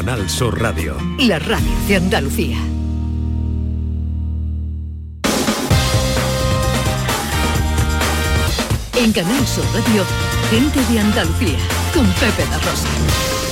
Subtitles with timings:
[0.00, 0.96] Canal Sur Radio.
[1.18, 2.56] La radio de Andalucía.
[8.96, 10.02] En Canal Sur Radio,
[10.48, 11.58] gente de Andalucía,
[11.92, 13.49] con Pepe da Rosa.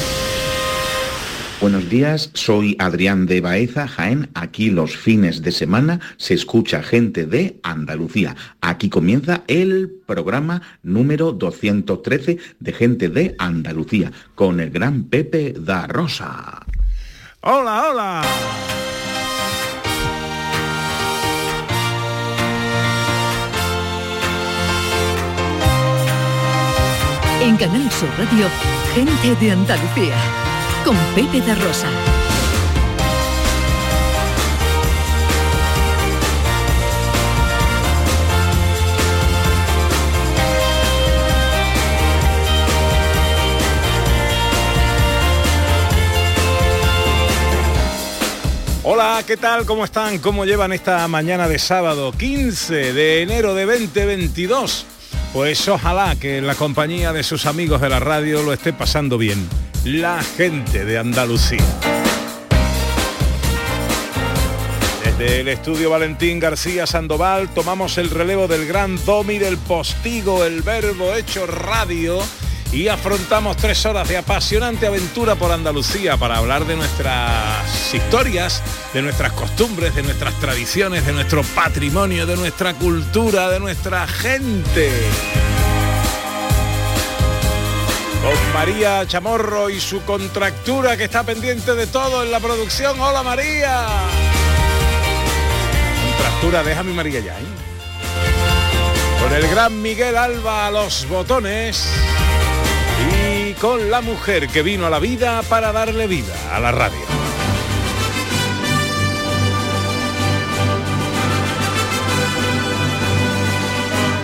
[1.61, 4.31] Buenos días, soy Adrián de Baeza, Jaén.
[4.35, 8.37] Aquí los fines de semana se escucha gente de Andalucía.
[8.61, 15.89] Aquí comienza el programa número 213 de gente de Andalucía con el gran Pepe da
[15.89, 16.65] Rosa.
[17.41, 18.23] Hola, hola.
[27.43, 28.47] En Canal Sur Radio,
[28.95, 30.15] gente de Andalucía,
[30.89, 31.87] con Pepe da Rosa.
[48.83, 49.67] Hola, ¿qué tal?
[49.67, 50.17] ¿Cómo están?
[50.21, 54.87] ¿Cómo llevan esta mañana de sábado 15 de enero de 2022?
[55.35, 59.19] Pues ojalá que en la compañía de sus amigos de la radio lo esté pasando
[59.19, 59.68] bien.
[59.85, 61.65] La gente de Andalucía.
[65.05, 70.63] Desde el estudio Valentín García Sandoval tomamos el relevo del gran Domi del Postigo, el
[70.63, 72.19] verbo hecho radio
[72.73, 79.01] y afrontamos tres horas de apasionante aventura por Andalucía para hablar de nuestras historias, de
[79.03, 84.91] nuestras costumbres, de nuestras tradiciones, de nuestro patrimonio, de nuestra cultura, de nuestra gente.
[88.23, 93.01] Con María Chamorro y su contractura que está pendiente de todo en la producción.
[93.01, 93.87] Hola María.
[96.11, 97.39] Contractura, deja mi María ya.
[97.39, 97.45] ¿eh?
[99.23, 101.89] Con el gran Miguel Alba a los botones
[103.35, 107.08] y con la mujer que vino a la vida para darle vida a la radio.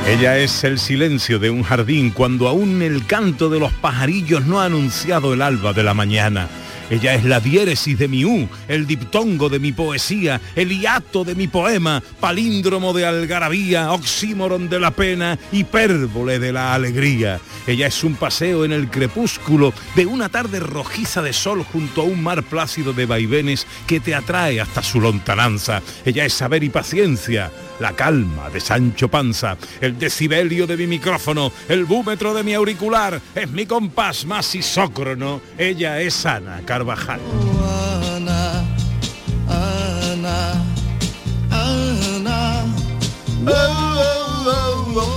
[0.06, 4.60] Ella es el silencio de un jardín cuando aún el canto de los pajarillos no
[4.60, 6.46] ha anunciado el alba de la mañana.
[6.90, 11.34] Ella es la diéresis de mi U, el diptongo de mi poesía, el hiato de
[11.34, 17.40] mi poema, palíndromo de algarabía, oxímoron de la pena, hipérbole de la alegría.
[17.66, 22.04] Ella es un paseo en el crepúsculo de una tarde rojiza de sol junto a
[22.04, 25.82] un mar plácido de vaivenes que te atrae hasta su lontananza.
[26.04, 27.50] Ella es saber y paciencia,
[27.80, 33.20] la calma de Sancho Panza, el decibelio de mi micrófono, el búmetro de mi auricular,
[33.34, 35.40] es mi compás más isócrono.
[35.58, 37.20] Ella es Ana Carvajal.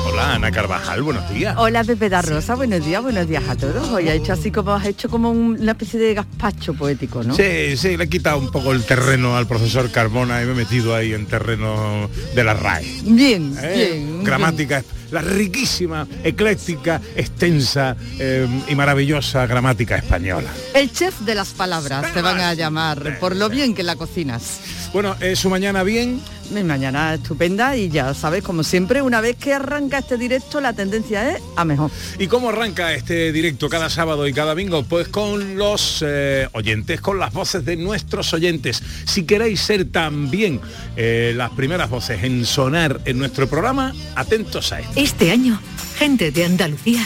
[0.05, 1.55] Hola Ana Carvajal, buenos días.
[1.57, 3.87] Hola Pepe da Rosa, buenos días, buenos días a todos.
[3.89, 7.35] Hoy ha hecho así como has hecho como un- una especie de gazpacho poético, ¿no?
[7.35, 10.55] Sí, sí, le he quitado un poco el terreno al profesor Carmona y me he
[10.55, 12.85] metido ahí en terreno de la RAE.
[13.03, 13.73] Bien, ¿eh?
[13.93, 14.23] bien.
[14.23, 20.49] Gramática, la riquísima, ecléctica, extensa eh, y maravillosa gramática española.
[20.73, 24.59] El chef de las palabras te van a llamar por lo bien que la cocinas.
[24.93, 26.21] Bueno, eh, su mañana bien.
[26.51, 30.73] Mi mañana estupenda y ya sabes, como siempre, una vez que arranca este directo, la
[30.73, 31.91] tendencia es a mejor.
[32.17, 34.83] ¿Y cómo arranca este directo cada sábado y cada domingo?
[34.83, 38.81] Pues con los eh, oyentes, con las voces de nuestros oyentes.
[39.05, 40.61] Si queréis ser también
[40.95, 44.93] eh, las primeras voces en sonar en nuestro programa, atentos a esto.
[44.95, 45.59] Este año,
[45.97, 47.05] gente de Andalucía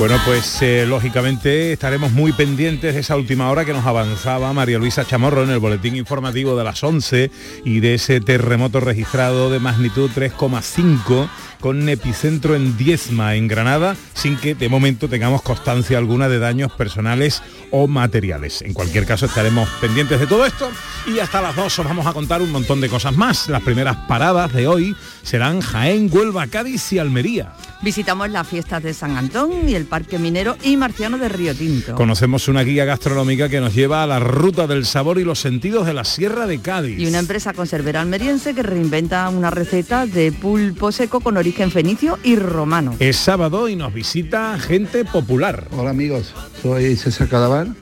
[0.00, 4.78] Bueno, pues eh, lógicamente estaremos muy pendientes de esa última hora que nos avanzaba María
[4.78, 7.30] Luisa Chamorro en el boletín informativo de las 11
[7.66, 11.28] y de ese terremoto registrado de magnitud 3,5
[11.60, 16.72] con epicentro en Diezma, en Granada, sin que de momento tengamos constancia alguna de daños
[16.72, 18.62] personales o materiales.
[18.62, 20.70] En cualquier caso estaremos pendientes de todo esto
[21.06, 23.50] y hasta las 2 os vamos a contar un montón de cosas más.
[23.50, 27.52] Las primeras paradas de hoy serán Jaén, Huelva, Cádiz y Almería.
[27.82, 31.96] Visitamos las fiestas de San Antón y el Parque Minero y Marciano de Río Tinto.
[31.96, 35.84] Conocemos una guía gastronómica que nos lleva a la ruta del sabor y los sentidos
[35.84, 36.98] de la Sierra de Cádiz.
[36.98, 42.18] Y una empresa conservera almeriense que reinventa una receta de pulpo seco con origen fenicio
[42.22, 42.94] y romano.
[43.00, 45.66] Es sábado y nos visita gente popular.
[45.72, 46.32] Hola amigos,
[46.62, 47.74] soy César Cadaval,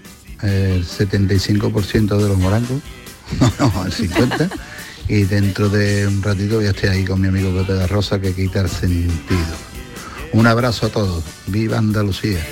[0.43, 2.81] el 75% de los morancos,
[3.41, 4.51] no, no, el 50%.
[5.09, 8.19] y dentro de un ratito voy a estar ahí con mi amigo Pepe de Rosa
[8.19, 9.68] que quita el sentido.
[10.33, 11.25] Un abrazo a todos.
[11.47, 12.45] Viva Andalucía.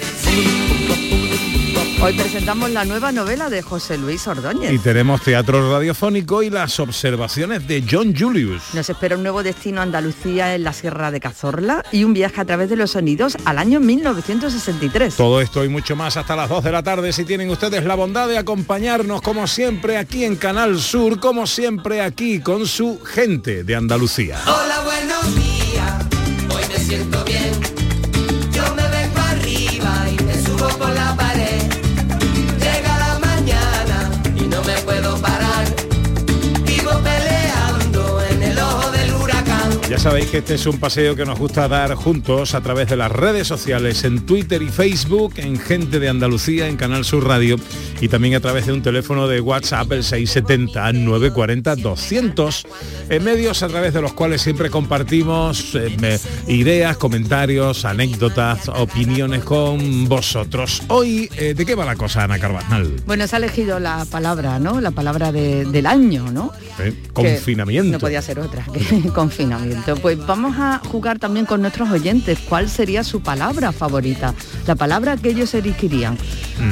[2.02, 4.70] Hoy presentamos la nueva novela de José Luis Ordóñez.
[4.70, 8.62] Y tenemos teatro radiofónico y las observaciones de John Julius.
[8.74, 12.40] Nos espera un nuevo destino a Andalucía en la Sierra de Cazorla y un viaje
[12.40, 15.16] a través de los sonidos al año 1963.
[15.16, 17.94] Todo esto y mucho más hasta las 2 de la tarde si tienen ustedes la
[17.94, 23.64] bondad de acompañarnos como siempre aquí en Canal Sur, como siempre aquí con su gente
[23.64, 24.38] de Andalucía.
[24.46, 26.05] Hola, buenos días.
[26.68, 27.52] Me siento bien.
[28.52, 31.35] Yo me vengo arriba y me subo por la pared.
[39.96, 42.96] Ya sabéis que este es un paseo que nos gusta dar juntos a través de
[42.96, 47.56] las redes sociales, en Twitter y Facebook, en Gente de Andalucía, en Canal Sur Radio
[48.02, 52.66] y también a través de un teléfono de WhatsApp el 670-940-200,
[53.08, 56.18] en medios a través de los cuales siempre compartimos eh, me-
[56.52, 60.82] ideas, comentarios, anécdotas, opiniones con vosotros.
[60.88, 62.96] Hoy, eh, ¿de qué va la cosa, Ana Carvajal?
[63.06, 64.78] Bueno, se ha elegido la palabra, ¿no?
[64.82, 66.52] La palabra de- del año, ¿no?
[66.80, 67.92] Eh, Que Confinamiento.
[67.92, 69.85] No podía ser otra que confinamiento.
[69.94, 72.38] Pues vamos a jugar también con nuestros oyentes.
[72.48, 74.34] ¿Cuál sería su palabra favorita?
[74.66, 76.18] La palabra que ellos elegirían.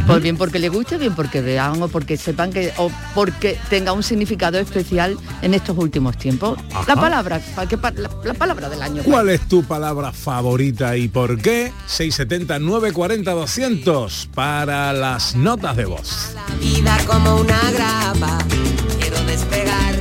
[0.06, 3.92] Pues bien porque les guste, bien porque vean o porque sepan que o porque tenga
[3.92, 6.58] un significado especial en estos últimos tiempos.
[6.72, 6.94] Ajá.
[6.94, 7.68] La palabra, la,
[8.24, 9.02] la palabra del año.
[9.04, 11.72] ¿Cuál es tu palabra favorita y por qué?
[11.88, 16.34] 670-940-200 para las notas de voz.
[16.60, 18.38] Vida como una grapa.
[18.98, 19.94] Quiero despegar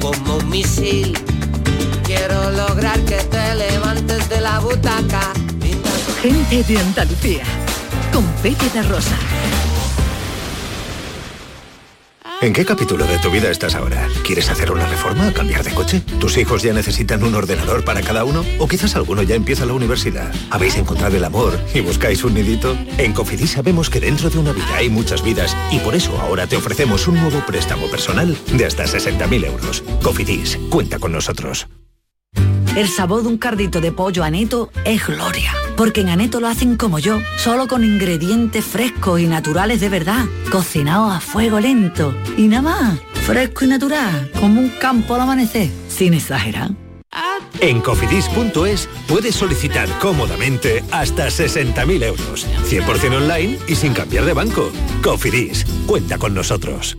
[0.00, 1.18] como un misil.
[2.50, 5.32] Lograr que te levantes de la butaca.
[6.20, 7.44] Gente de Andalucía,
[8.12, 9.16] con Pepe de Rosa.
[12.42, 14.08] ¿En qué capítulo de tu vida estás ahora?
[14.24, 15.32] ¿Quieres hacer una reforma?
[15.32, 16.00] ¿Cambiar de coche?
[16.18, 18.44] ¿Tus hijos ya necesitan un ordenador para cada uno?
[18.58, 20.34] ¿O quizás alguno ya empieza la universidad?
[20.50, 22.76] ¿Habéis encontrado el amor y buscáis un nidito?
[22.98, 26.48] En Cofidis sabemos que dentro de una vida hay muchas vidas y por eso ahora
[26.48, 29.84] te ofrecemos un nuevo préstamo personal de hasta 60.000 euros.
[30.02, 31.68] Cofidis, cuenta con nosotros.
[32.74, 36.78] El sabor de un cardito de pollo aneto es gloria, porque en aneto lo hacen
[36.78, 42.48] como yo, solo con ingredientes frescos y naturales de verdad, cocinados a fuego lento y
[42.48, 46.70] nada más, fresco y natural, como un campo al amanecer, sin exagerar.
[47.60, 54.72] En cofidis.es puedes solicitar cómodamente hasta 60.000 euros, 100% online y sin cambiar de banco.
[55.02, 56.96] Cofidis, cuenta con nosotros.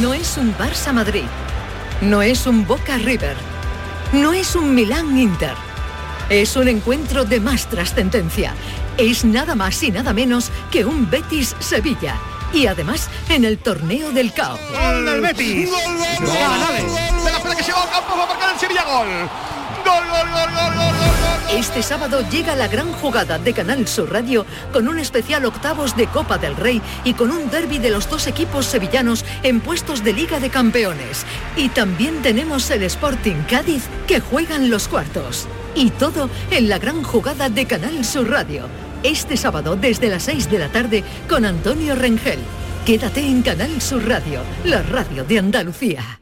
[0.00, 1.24] No es un Barça Madrid.
[2.00, 3.51] No es un Boca River.
[4.12, 5.54] No es un Milán Inter.
[6.28, 8.54] Es un encuentro de más trascendencia.
[8.98, 12.16] Es nada más y nada menos que un Betis Sevilla.
[12.52, 14.60] Y además en el torneo del caos.
[14.70, 15.70] Gol del Betis.
[15.70, 17.24] Gol, gol, gol.
[17.24, 19.30] De la pelota que llegó a campo va a marcar el Sevilla gol.
[21.56, 26.06] Este sábado llega la gran jugada de Canal Sur Radio con un especial octavos de
[26.06, 30.12] Copa del Rey y con un derby de los dos equipos sevillanos en puestos de
[30.12, 31.26] Liga de Campeones.
[31.56, 35.46] Y también tenemos el Sporting Cádiz que juegan los cuartos.
[35.74, 38.68] Y todo en la gran jugada de Canal Sur Radio.
[39.02, 42.40] Este sábado desde las 6 de la tarde con Antonio Rengel.
[42.86, 46.21] Quédate en Canal Sur Radio, la radio de Andalucía.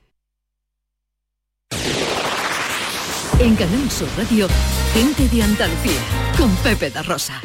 [3.41, 4.47] En Canal Sur Radio,
[4.93, 5.99] gente de Andalucía,
[6.37, 7.41] con Pepe da Rosa.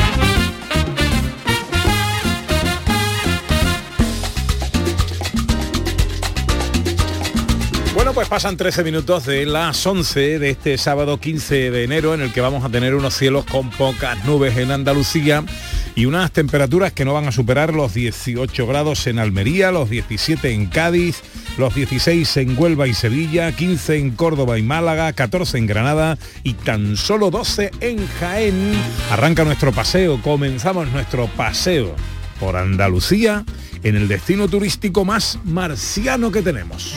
[7.95, 12.21] Bueno, pues pasan 13 minutos de las 11 de este sábado 15 de enero en
[12.21, 15.45] el que vamos a tener unos cielos con pocas nubes en Andalucía
[15.97, 20.53] y unas temperaturas que no van a superar los 18 grados en Almería, los 17
[20.53, 21.23] en Cádiz,
[21.57, 26.53] los 16 en Huelva y Sevilla, 15 en Córdoba y Málaga, 14 en Granada y
[26.53, 28.73] tan solo 12 en Jaén.
[29.11, 31.97] Arranca nuestro paseo, comenzamos nuestro paseo
[32.39, 33.47] por Andalucía
[33.83, 36.95] en el destino turístico más marciano que tenemos.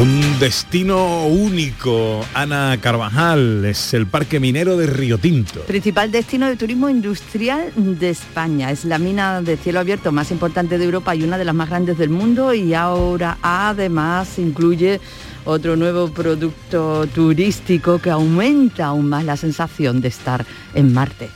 [0.00, 5.62] Un destino único, Ana Carvajal, es el Parque Minero de Río Tinto.
[5.62, 8.70] Principal destino de turismo industrial de España.
[8.70, 11.68] Es la mina de cielo abierto más importante de Europa y una de las más
[11.68, 15.00] grandes del mundo y ahora además incluye
[15.44, 21.28] otro nuevo producto turístico que aumenta aún más la sensación de estar en Marte.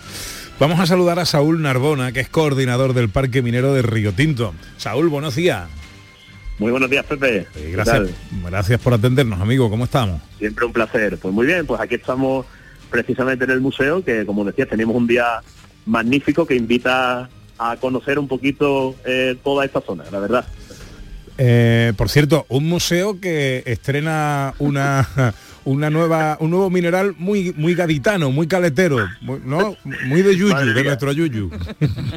[0.61, 4.55] Vamos a saludar a Saúl Narbona, que es coordinador del Parque Minero de Río Tinto.
[4.77, 5.82] Saúl, buenos días.
[6.63, 7.39] Muy buenos días, Pepe.
[7.57, 8.11] Eh, gracias,
[8.49, 9.69] gracias por atendernos, amigo.
[9.69, 10.23] ¿Cómo estamos?
[10.39, 11.19] Siempre un placer.
[11.19, 12.47] Pues muy bien, pues aquí estamos
[12.89, 15.43] precisamente en el museo, que como decías, tenemos un día
[15.87, 17.29] magnífico que invita
[17.59, 20.47] a conocer un poquito eh, toda esta zona, la verdad.
[21.37, 25.09] Eh, por cierto, un museo que estrena una
[25.65, 29.77] una nueva un nuevo mineral muy muy gaditano, muy caletero, muy, ¿no?
[30.07, 31.51] Muy de yuyu, de nuestro yuyu.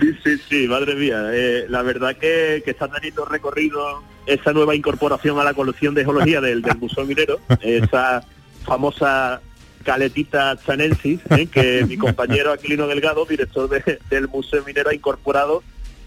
[0.01, 1.29] Sí, sí, sí, madre mía.
[1.33, 6.03] Eh, la verdad que, que está teniendo recorrido esa nueva incorporación a la colección de
[6.03, 8.23] geología del, del Museo Minero, esa
[8.63, 9.41] famosa
[9.83, 11.45] caletita chanensis, ¿eh?
[11.45, 15.61] que mi compañero Aquilino Delgado, director de- del Museo Minero, ha incorporado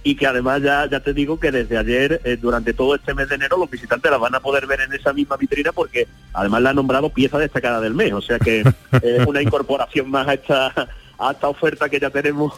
[0.08, 3.28] y que además ya, ya te digo que desde ayer, eh, durante todo este mes
[3.28, 6.62] de enero, los visitantes la van a poder ver en esa misma vitrina porque además
[6.62, 8.66] la han nombrado pieza destacada del mes, o sea que es
[9.26, 10.88] una incorporación más a esta,
[11.18, 12.54] a esta oferta que ya tenemos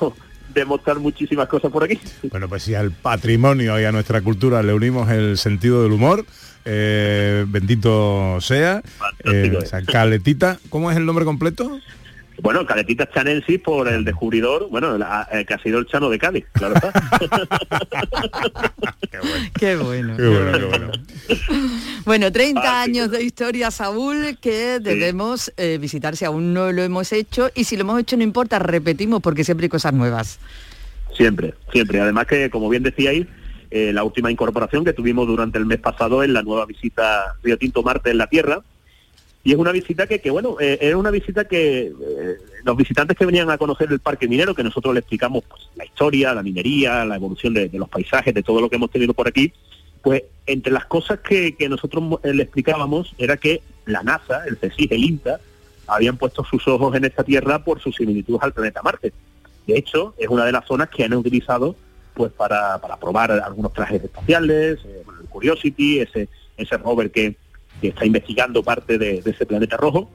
[0.55, 1.99] de mostrar muchísimas cosas por aquí.
[2.31, 6.25] Bueno, pues si al patrimonio y a nuestra cultura le unimos el sentido del humor,
[6.65, 8.81] eh, bendito sea,
[9.25, 9.59] eh,
[9.91, 11.81] caletita, ¿cómo es el nombre completo?
[12.43, 16.19] Bueno, Caletita Chanensis por el descubridor, bueno, la- eh, que ha sido el Chano de
[16.19, 16.93] Cádiz, claro está.
[19.11, 19.51] Qué bueno.
[19.59, 20.91] Qué bueno, qué bueno.
[22.05, 27.13] Bueno, 30 años de historia, Saúl, que debemos eh, visitar si aún no lo hemos
[27.13, 30.39] hecho y si lo hemos hecho no importa, repetimos porque siempre hay cosas nuevas.
[31.17, 32.01] Siempre, siempre.
[32.01, 33.27] Además que, como bien decíais,
[33.71, 37.59] eh, la última incorporación que tuvimos durante el mes pasado es la nueva visita Río
[37.59, 38.61] Tinto Marte en la Tierra.
[39.43, 43.17] Y es una visita que, que bueno, eh, era una visita que eh, los visitantes
[43.17, 46.43] que venían a conocer el parque minero, que nosotros le explicamos pues, la historia, la
[46.43, 49.53] minería, la evolución de, los paisajes, de todo lo que hemos tenido por aquí,
[50.03, 54.59] pues entre las cosas que, que nosotros eh, le explicábamos era que la NASA, el
[54.59, 55.41] CSIC, el INTA,
[55.87, 59.13] habían puesto sus ojos en esta Tierra por su similitud al planeta Marte.
[59.67, 61.77] De hecho, es una de las zonas que han utilizado
[62.15, 67.37] pues para, para probar algunos trajes espaciales, eh, bueno, el Curiosity, ese, ese rover que,
[67.81, 70.09] que está investigando parte de, ese planeta rojo.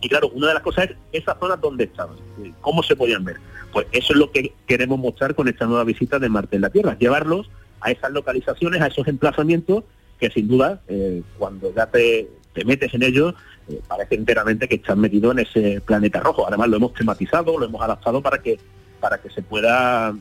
[0.00, 3.24] Y claro, una de las cosas es esa zona donde estaban, eh, cómo se podían
[3.24, 3.36] ver.
[3.72, 6.70] Pues eso es lo que queremos mostrar con esta nueva visita de Marte en la
[6.70, 7.50] Tierra, llevarlos
[7.80, 9.84] a esas localizaciones, a esos emplazamientos
[10.18, 13.34] que sin duda, eh, cuando ya te, te metes en ellos,
[13.68, 16.46] eh, parece enteramente que estás metido en ese planeta rojo.
[16.46, 18.58] Además lo hemos tematizado, lo hemos adaptado para que
[19.00, 20.12] para que se pueda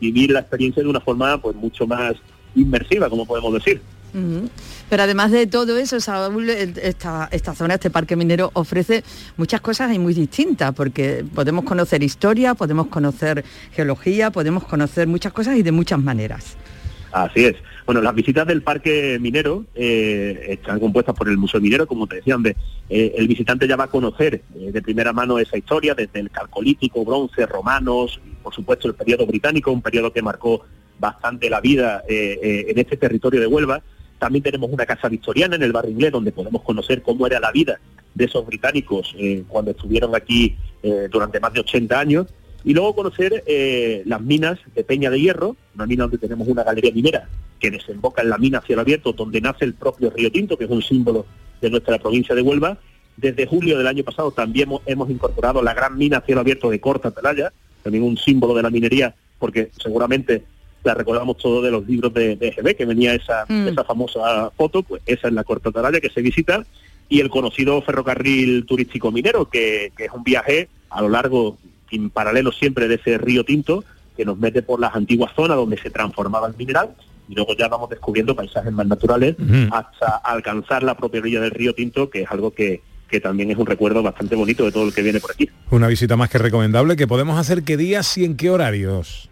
[0.00, 2.14] vivir la experiencia de una forma pues mucho más
[2.56, 3.80] inmersiva, como podemos decir.
[4.88, 9.02] Pero además de todo eso, el- esta, esta zona, este parque minero, ofrece
[9.36, 15.32] muchas cosas y muy distintas, porque podemos conocer historia, podemos conocer geología, podemos conocer muchas
[15.32, 16.56] cosas y de muchas maneras.
[17.12, 17.56] Así es.
[17.86, 22.16] Bueno, las visitas del parque minero eh, están compuestas por el Museo Minero, como te
[22.16, 22.56] decía, donde
[22.88, 26.30] eh, el visitante ya va a conocer eh, de primera mano esa historia, desde el
[26.30, 30.64] calcolítico, bronce, romanos, por supuesto el periodo británico, un periodo que marcó
[30.98, 33.82] bastante la vida eh, eh, en este territorio de Huelva.
[34.24, 37.52] También tenemos una casa victoriana en el barrio inglés, donde podemos conocer cómo era la
[37.52, 37.78] vida
[38.14, 42.26] de esos británicos eh, cuando estuvieron aquí eh, durante más de 80 años.
[42.64, 46.64] Y luego conocer eh, las minas de Peña de Hierro, una mina donde tenemos una
[46.64, 47.28] galería minera
[47.60, 50.70] que desemboca en la mina cielo abierto, donde nace el propio Río Tinto, que es
[50.70, 51.26] un símbolo
[51.60, 52.78] de nuestra provincia de Huelva.
[53.18, 57.08] Desde julio del año pasado también hemos, incorporado la gran mina cielo abierto de Corta
[57.08, 57.52] Atalaya,
[57.82, 60.44] también un símbolo de la minería, porque seguramente
[60.84, 63.68] la recordamos todos de los libros de, de EGB, que venía esa, Mm.
[63.68, 66.64] esa famosa foto, pues esa es la Corta Atalaya que se visita,
[67.08, 71.58] y el conocido ferrocarril turístico minero, que, que es un viaje a lo largo,
[71.90, 73.84] en paralelo siempre de ese río Tinto,
[74.16, 76.90] que nos mete por las antiguas zonas donde se transformaba el mineral,
[77.28, 79.34] y luego ya vamos descubriendo paisajes más naturales
[79.70, 83.56] hasta alcanzar la propia orilla del río Tinto, que es algo que, que también es
[83.56, 85.48] un recuerdo bastante bonito de todo lo que viene por aquí.
[85.70, 89.30] Una visita más que recomendable, que podemos hacer qué días y en qué horarios.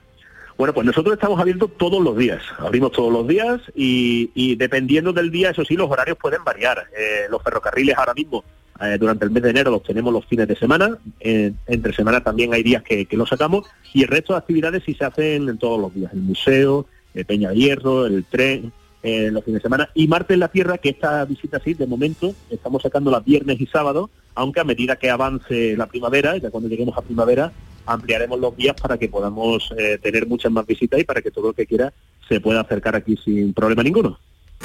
[0.56, 5.12] Bueno, pues nosotros estamos abiertos todos los días, abrimos todos los días y, y dependiendo
[5.12, 6.86] del día, eso sí, los horarios pueden variar.
[6.96, 8.44] Eh, los ferrocarriles ahora mismo,
[8.80, 12.52] eh, durante el mes de enero, los tenemos los fines de semana, entre semana también
[12.52, 13.66] hay días que, que los sacamos.
[13.92, 17.24] Y el resto de actividades sí se hacen en todos los días, el museo, el
[17.24, 19.88] Peña Hierro, el tren, eh, los fines de semana.
[19.94, 23.60] Y Marte en la Tierra, que esta visita sí, de momento, estamos sacando las viernes
[23.60, 27.52] y sábados, aunque a medida que avance la primavera, ya cuando lleguemos a primavera,
[27.86, 31.50] ampliaremos los días para que podamos eh, tener muchas más visitas y para que todo
[31.50, 31.92] el que quiera
[32.28, 34.18] se pueda acercar aquí sin problema ninguno.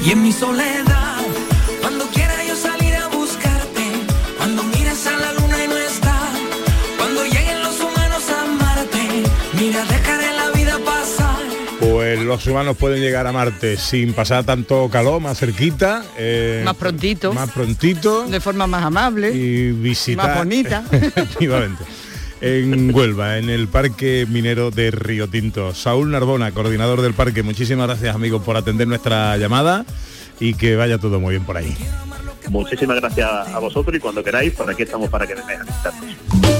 [0.06, 1.17] Y en mi soledad,
[12.28, 16.04] los humanos pueden llegar a Marte sin pasar tanto calor, más cerquita.
[16.18, 17.34] eh, Más prontito.
[17.34, 18.28] Más prontito.
[18.28, 19.32] De forma más amable.
[19.34, 20.28] Y visitar.
[20.28, 20.84] Más bonita.
[20.92, 21.84] Efectivamente.
[22.40, 25.74] En Huelva, en el Parque Minero de Río Tinto.
[25.74, 29.86] Saúl Narbona, coordinador del parque, muchísimas gracias amigos por atender nuestra llamada
[30.40, 31.76] y que vaya todo muy bien por ahí.
[32.50, 36.57] Muchísimas gracias a vosotros y cuando queráis, por aquí estamos para que vengáis a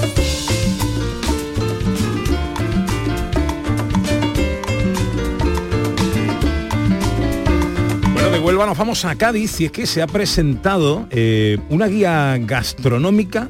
[8.38, 12.38] de Huelva nos vamos a Cádiz y es que se ha presentado eh, una guía
[12.38, 13.48] gastronómica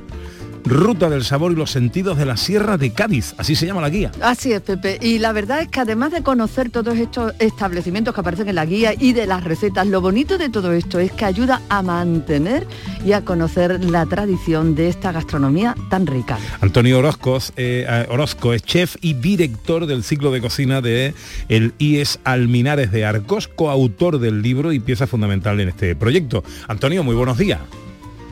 [0.64, 3.90] Ruta del sabor y los sentidos de la Sierra de Cádiz, así se llama la
[3.90, 4.12] guía.
[4.20, 4.98] Así es, Pepe.
[5.00, 8.66] Y la verdad es que además de conocer todos estos establecimientos que aparecen en la
[8.66, 12.66] guía y de las recetas, lo bonito de todo esto es que ayuda a mantener
[13.04, 16.38] y a conocer la tradición de esta gastronomía tan rica.
[16.60, 21.14] Antonio Orozco, eh, Orozco es chef y director del ciclo de cocina de
[21.48, 26.44] el IES Alminares de Arcos, coautor del libro y pieza fundamental en este proyecto.
[26.68, 27.60] Antonio, muy buenos días.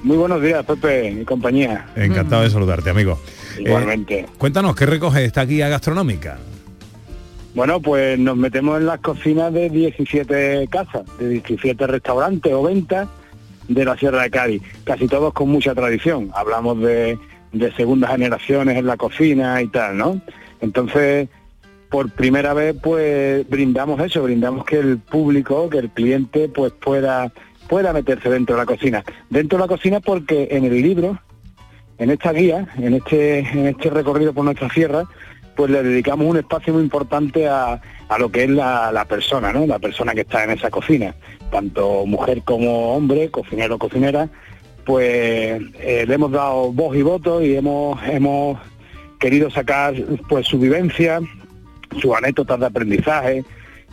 [0.06, 1.84] Muy buenos días, Pepe y compañía.
[1.96, 3.18] Encantado de saludarte, amigo.
[3.58, 4.20] Igualmente.
[4.20, 6.38] Eh, cuéntanos, ¿qué recoge esta guía gastronómica?
[7.56, 13.08] Bueno, pues nos metemos en las cocinas de 17 casas, de 17 restaurantes o ventas
[13.66, 16.30] de la Sierra de Cádiz, casi todos con mucha tradición.
[16.36, 17.18] Hablamos de,
[17.50, 20.20] de segundas generaciones en la cocina y tal, ¿no?
[20.60, 21.28] Entonces,
[21.90, 27.32] por primera vez, pues brindamos eso, brindamos que el público, que el cliente, pues pueda
[27.68, 29.04] pueda meterse dentro de la cocina.
[29.30, 31.18] Dentro de la cocina porque en el libro,
[31.98, 35.04] en esta guía, en este, en este recorrido por nuestra sierra,
[35.56, 39.52] pues le dedicamos un espacio muy importante a, a lo que es la, la, persona,
[39.52, 39.66] ¿no?
[39.66, 41.14] La persona que está en esa cocina,
[41.50, 44.28] tanto mujer como hombre, cocinero o cocinera,
[44.84, 48.58] pues eh, le hemos dado voz y voto y hemos, hemos
[49.18, 49.94] querido sacar
[50.28, 51.20] pues su vivencia,
[52.00, 53.44] sus anécdotas de aprendizaje,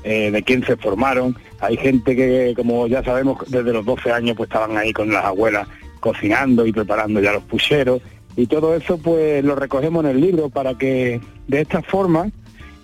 [0.03, 1.35] eh, de quién se formaron.
[1.59, 5.25] Hay gente que, como ya sabemos, desde los 12 años pues estaban ahí con las
[5.25, 5.67] abuelas
[5.99, 8.01] cocinando y preparando ya los pucheros.
[8.35, 12.31] Y todo eso pues lo recogemos en el libro para que de esta forma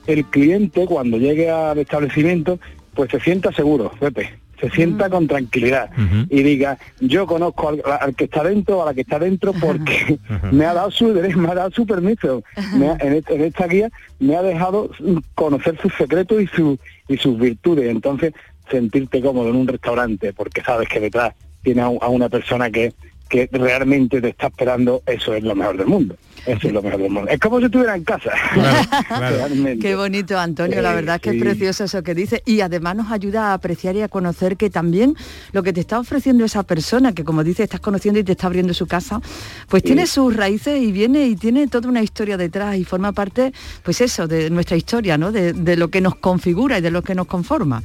[0.08, 2.60] el cliente cuando llegue al establecimiento
[2.94, 5.90] pues se sienta seguro, Pepe, se sienta con tranquilidad
[6.30, 9.54] y diga, yo conozco al, al, que está dentro o a la que está dentro
[9.54, 10.20] porque
[10.52, 12.44] me ha dado su derecho, me ha dado su permiso.
[12.76, 14.90] Me ha- en, et- en esta guía me ha dejado
[15.36, 17.90] conocer sus secretos y, su, y sus virtudes.
[17.90, 18.34] Entonces,
[18.70, 22.94] sentirte cómodo en un restaurante porque sabes que detrás tiene a, a una persona que,
[23.30, 26.16] que realmente te está esperando, eso es lo mejor del mundo.
[26.46, 27.30] Eso es lo mejor del mundo.
[27.30, 28.32] Es como si estuviera en casa.
[29.82, 31.38] Qué bonito, Antonio, la Eh, verdad es que sí.
[31.38, 34.70] es precioso eso que dice y además nos ayuda a apreciar y a conocer que
[34.70, 35.16] también
[35.52, 38.48] lo que te está ofreciendo esa persona, que como dice, estás conociendo y te está
[38.48, 39.22] abriendo su casa,
[39.68, 43.54] pues tiene sus raíces y viene y tiene toda una historia detrás y forma parte,
[43.84, 45.32] pues eso, de nuestra historia, ¿no?
[45.32, 47.84] De, de lo que nos configura y de lo que nos conforma.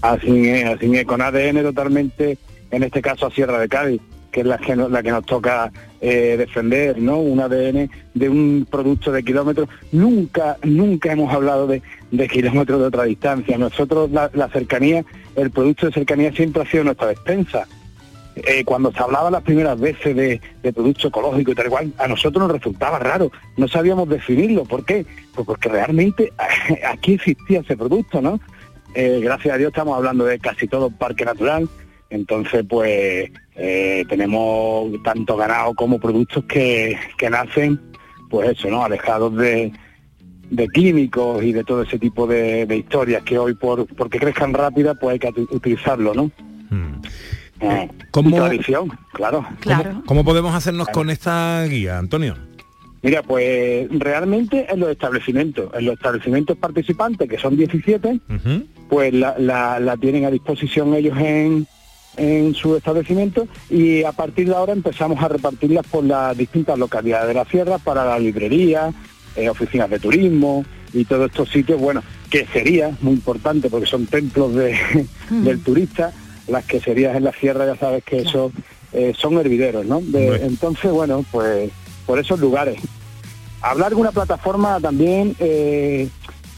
[0.00, 2.38] Así es, así es, con ADN totalmente,
[2.70, 4.00] en este caso a Sierra de Cádiz,
[4.32, 7.18] que es la que, nos- toca eh, defender, ¿no?
[7.18, 9.68] Un ADN de un producto de kilómetros.
[9.92, 11.82] Nunca, nunca hemos hablado de,
[12.28, 13.58] kilómetros de otra distancia.
[13.58, 15.04] Nosotros la, cercanía,
[15.36, 17.68] el producto de cercanía siempre ha sido nuestra despensa.
[18.34, 20.40] Eh, cuando se hablaba las primeras veces de,
[20.72, 24.64] producto ecológico y tal igual, a nosotros nos resultaba raro, no sabíamos definirlo.
[24.64, 25.04] ¿Por qué?
[25.34, 26.32] Pues porque realmente
[26.90, 28.40] aquí existía ese producto, ¿no?
[28.94, 31.68] Eh, gracias a Dios estamos hablando de casi todo parque natural,
[32.12, 37.80] entonces pues eh, tenemos tanto ganado como productos que, que nacen,
[38.30, 38.84] pues eso, ¿no?
[38.84, 39.72] Alejados de,
[40.50, 44.52] de químicos y de todo ese tipo de, de historias que hoy por porque crezcan
[44.54, 46.30] rápidas pues hay que ut- utilizarlo, ¿no?
[47.60, 49.46] Eh, ¿Cómo- y tradición, claro.
[49.60, 50.02] Claro.
[50.06, 52.36] ¿Cómo podemos hacernos con esta guía, Antonio?
[53.02, 58.20] Mira, pues realmente en los establecimientos, en los establecimientos participantes, que son 17,
[58.88, 61.66] pues la, la- la tienen a disposición ellos en,
[62.16, 67.28] en su establecimiento y a partir de ahora empezamos a repartirlas por las distintas localidades
[67.28, 68.92] de la sierra para la librería,
[69.36, 74.06] eh, oficinas de turismo y todos estos sitios, bueno, que sería muy importante porque son
[74.06, 74.76] templos de,
[75.30, 76.12] del turista,
[76.48, 78.52] las queserías en la sierra ya sabes que eso
[78.92, 80.00] eh, son hervideros, ¿no?
[80.02, 81.70] De- entonces, bueno, pues
[82.04, 82.78] por esos lugares.
[83.62, 86.08] Hablar de una plataforma también eh,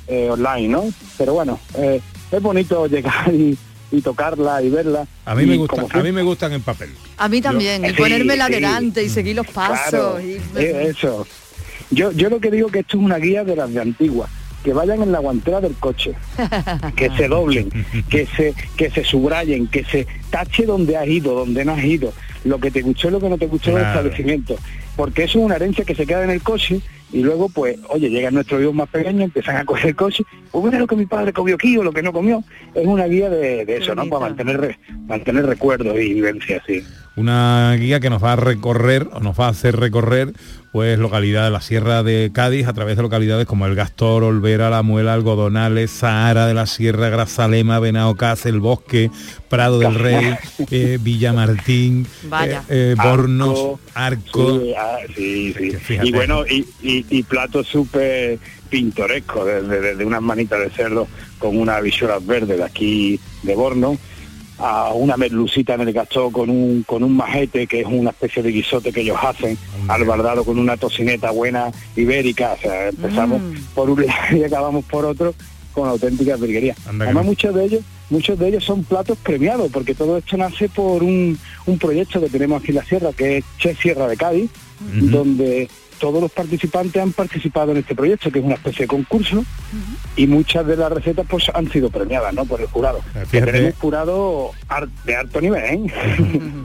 [0.08, 0.84] eh, online, ¿no?
[1.18, 2.00] Pero bueno, eh,
[2.32, 3.56] es bonito llegar y,
[3.96, 5.06] y tocarla y verla.
[5.24, 6.90] A mí me gusta, a mí me gustan en papel.
[7.16, 8.52] A mí también, y Sí, ponérmela sí.
[8.54, 9.90] delante y seguir los pasos.
[9.90, 11.26] Claro, y- eso.
[11.90, 14.28] Yo, yo lo que digo que esto es una guía de las de antiguas,
[14.64, 16.12] que vayan en la guantera del coche,
[16.96, 17.70] que se doblen,
[18.08, 22.12] que se, que se subrayen, que se tache donde has ido, donde no has ido,
[22.44, 23.90] lo que te gustó y lo que no te gustó del Claro.
[24.00, 24.56] establecimiento.
[24.96, 26.80] Porque eso es una herencia que se queda en el coche
[27.14, 30.64] y luego, pues, oye, llegan nuestros hijos más pequeños, empiezan a coger el coche, pues
[30.64, 32.42] mira lo que mi padre comió aquí o lo que no comió.
[32.74, 34.04] Es una guía de, de eso, ¿no?
[34.06, 36.82] Para mantener, mantener recuerdos y vivencias, sí.
[37.14, 40.32] Una guía que nos va a recorrer o nos va a hacer recorrer
[40.74, 44.70] pues localidades de la Sierra de Cádiz a través de localidades como El Gastor, Olvera,
[44.70, 49.08] La Muela, Algodonales, Sahara de la Sierra, Grazalema, Benaocaz, El Bosque,
[49.48, 50.34] Prado del Rey,
[50.72, 52.64] eh, Villamartín, Vaya.
[52.68, 54.58] eh, eh, Bornos, Arco.
[54.58, 55.70] Sí, ah, sí, sí.
[55.76, 56.08] fíjate.
[56.08, 58.38] Y bueno, y, y, y platos súper
[58.70, 61.06] pintorescos, desde, desde unas manitas de cerdo
[61.38, 63.96] con unas visuras verdes de aquí de Borno,
[64.58, 68.42] a una merlucita en el gastó con un, con un majete, que es una especie
[68.42, 72.52] de guisote que ellos hacen, al bardado con una tocineta buena ibérica.
[72.52, 73.42] O sea, empezamos
[73.74, 75.34] por un lado y acabamos por otro
[75.72, 80.18] con auténticas que Además, muchos de ellos muchos de ellos son platos premiados porque todo
[80.18, 81.36] esto nace por un,
[81.66, 84.50] un proyecto que tenemos aquí en la sierra que es Che Sierra de Cádiz
[84.92, 85.68] donde
[86.04, 89.42] todos los participantes han participado en este proyecto que es una especie de concurso
[90.16, 92.44] y muchas de las recetas pues han sido premiadas ¿no?
[92.44, 93.52] por el jurado Que fíjate.
[93.52, 94.50] tenemos jurado
[95.06, 95.90] de alto nivel ¿eh?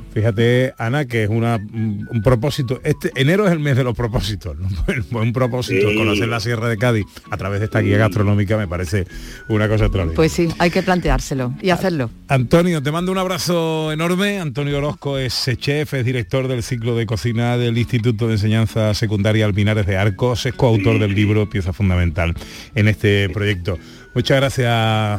[0.13, 2.81] Fíjate, Ana, que es una, un un propósito.
[2.83, 4.57] Este enero es el mes de los propósitos.
[4.57, 4.67] ¿no?
[5.19, 5.95] Un propósito, Sí.
[5.95, 9.05] conocer la Sierra de Cádiz a través de esta guía gastronómica me parece
[9.47, 10.15] una cosa extraordinaria.
[10.15, 12.09] Pues sí, hay que planteárselo y hacerlo.
[12.27, 14.39] Antonio, te mando un abrazo enorme.
[14.39, 18.93] Antonio Orozco es eh, chef, es director del ciclo de cocina del Instituto de Enseñanza
[18.93, 22.33] Secundaria Alpinares de Arcos, es coautor del libro Pieza Fundamental
[22.75, 23.77] en este proyecto.
[24.13, 24.67] Muchas gracias,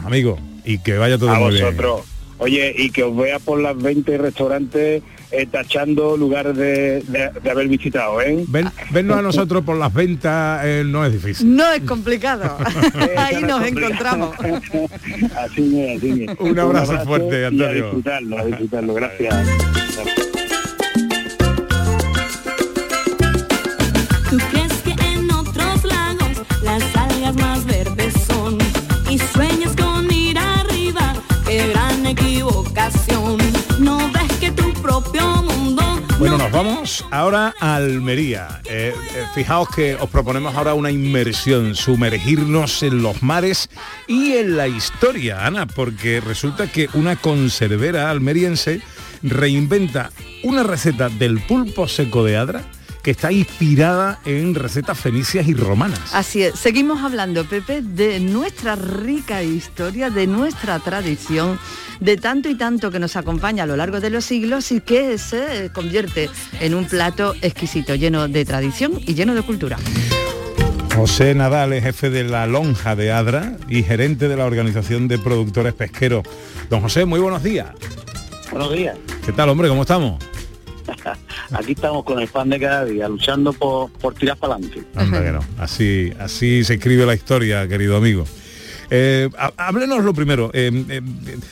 [0.04, 1.64] amigo, y que vaya todo a muy bien.
[1.64, 2.02] vosotros
[2.42, 7.50] oye y que os vea por las 20 restaurantes eh, tachando lugares de, de- de
[7.50, 8.44] haber visitado ¿eh?
[8.48, 11.54] Ven, vernos a nosotros por las ventas eh, no es difícil.
[11.54, 12.56] No es complicado.
[13.18, 14.34] Ahí nos encontramos.
[15.36, 16.36] así es, así es.
[16.40, 17.82] Un abrazo fuerte, y a Antonio.
[17.84, 19.36] disfrutarlo, a disfrutarlo, gracias.
[24.30, 28.58] ¿Tú crees que en otros lagos las algas más verdes son?
[29.10, 31.14] Y sueñas con ir arriba,
[31.44, 33.38] qué gran equivocación.
[33.80, 35.82] No ves que tu propio mundo
[36.20, 38.60] Bueno, nos vamos ahora a Almería.
[38.66, 43.68] Eh, eh, fijaos que os proponemos ahora una inmersión, sumergirnos en los mares
[44.06, 48.80] y en la historia, Ana, porque resulta que una conservera almeriense
[49.24, 50.12] reinventa
[50.44, 52.62] una receta del pulpo seco de Adra
[53.02, 56.00] que está inspirada en recetas fenicias y romanas.
[56.12, 61.58] Así es, seguimos hablando, Pepe, de nuestra rica historia, de nuestra tradición,
[62.00, 65.18] de tanto y tanto que nos acompaña a lo largo de los siglos y que
[65.18, 69.78] se convierte en un plato exquisito, lleno de tradición y lleno de cultura.
[70.94, 75.18] José Nadal es jefe de la lonja de Adra y gerente de la Organización de
[75.18, 76.24] Productores Pesqueros.
[76.68, 77.68] Don José, muy buenos días.
[78.50, 78.98] Buenos días.
[79.24, 79.68] ¿Qué tal, hombre?
[79.68, 80.22] ¿Cómo estamos?
[81.52, 84.82] Aquí estamos con el pan de cada día, luchando por, por tirar para adelante.
[85.32, 85.40] No.
[85.58, 88.24] Así, así se escribe la historia, querido amigo.
[88.90, 90.50] Eh, há- háblenos lo primero.
[90.52, 91.00] eh, eh,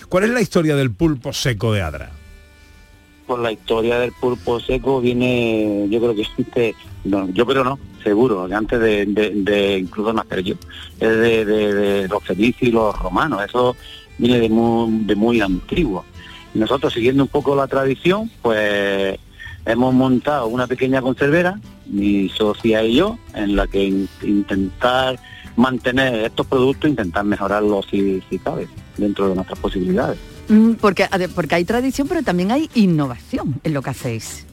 [0.09, 2.11] ¿Cuál es la historia del pulpo seco de Adra?
[3.27, 6.75] Por la historia del pulpo seco viene, yo creo que existe,
[7.05, 10.55] no, yo creo no, seguro, antes de, de- de incluso nacer yo,
[10.99, 13.77] es de, de- de los fenicios y los romanos, eso
[14.17, 16.05] viene de muy, de muy antiguo.
[16.55, 19.19] Y nosotros siguiendo un poco la tradición, pues
[19.69, 25.19] hemos montado una pequeña conservera, mi socia y yo, en la que in- intentar
[25.57, 30.19] mantener estos productos, intentar mejorarlos si, si cabe, dentro de nuestras posibilidades.
[30.49, 34.47] Mm, Porque, porque hay tradición, pero también hay innovación en lo que hacéis.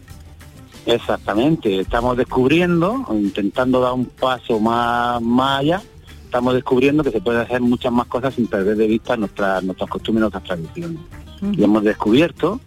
[0.85, 5.81] Exactamente, estamos descubriendo, intentando dar un paso más, más allá,
[6.25, 9.89] estamos descubriendo que se puede hacer muchas más cosas sin perder de vista nuestras nuestras
[9.89, 10.99] costumbres nuestras tradiciones.
[11.53, 12.59] Y hemos descubierto,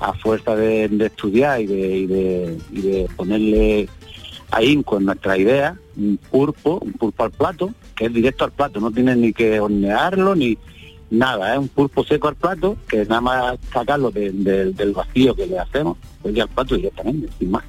[0.00, 3.88] a fuerza de, estudiar y de, ponerle
[4.50, 8.78] ahínco en nuestra idea, un pulpo, un pulpo al plato, que es directo al plato,
[8.80, 10.56] no tiene ni que hornearlo, ni,
[11.10, 15.34] nada, es un pulpo seco al plato, que nada más sacarlo de- de- del vacío
[15.34, 17.64] que le hacemos, pues ya al plato directamente, sin más.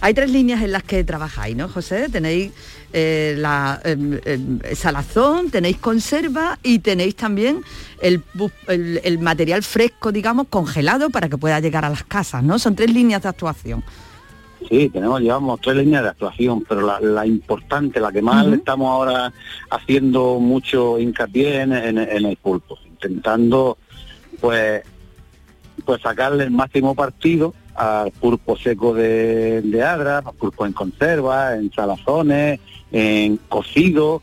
[0.00, 2.08] Hay tres líneas en las que trabajáis, ¿no, José?
[2.08, 2.52] Tenéis
[2.92, 7.62] eh, la em, em, salazón, tenéis conserva y tenéis también
[8.00, 12.42] el, bu- el- el material fresco, digamos, congelado para que pueda llegar a las casas,
[12.44, 12.58] ¿no?
[12.58, 13.82] Son tres líneas de actuación.
[14.68, 18.56] Sí, tenemos, llevamos tres líneas de actuación, pero la, la importante, la que más le
[18.56, 19.32] estamos ahora
[19.70, 23.76] haciendo mucho hincapié en, en- en el pulpo, intentando
[24.40, 24.82] pues
[25.84, 31.54] pues sacarle el máximo partido al pulpo seco de, de Adra, al pulpo en conserva,
[31.56, 34.22] en salazones, en cocido,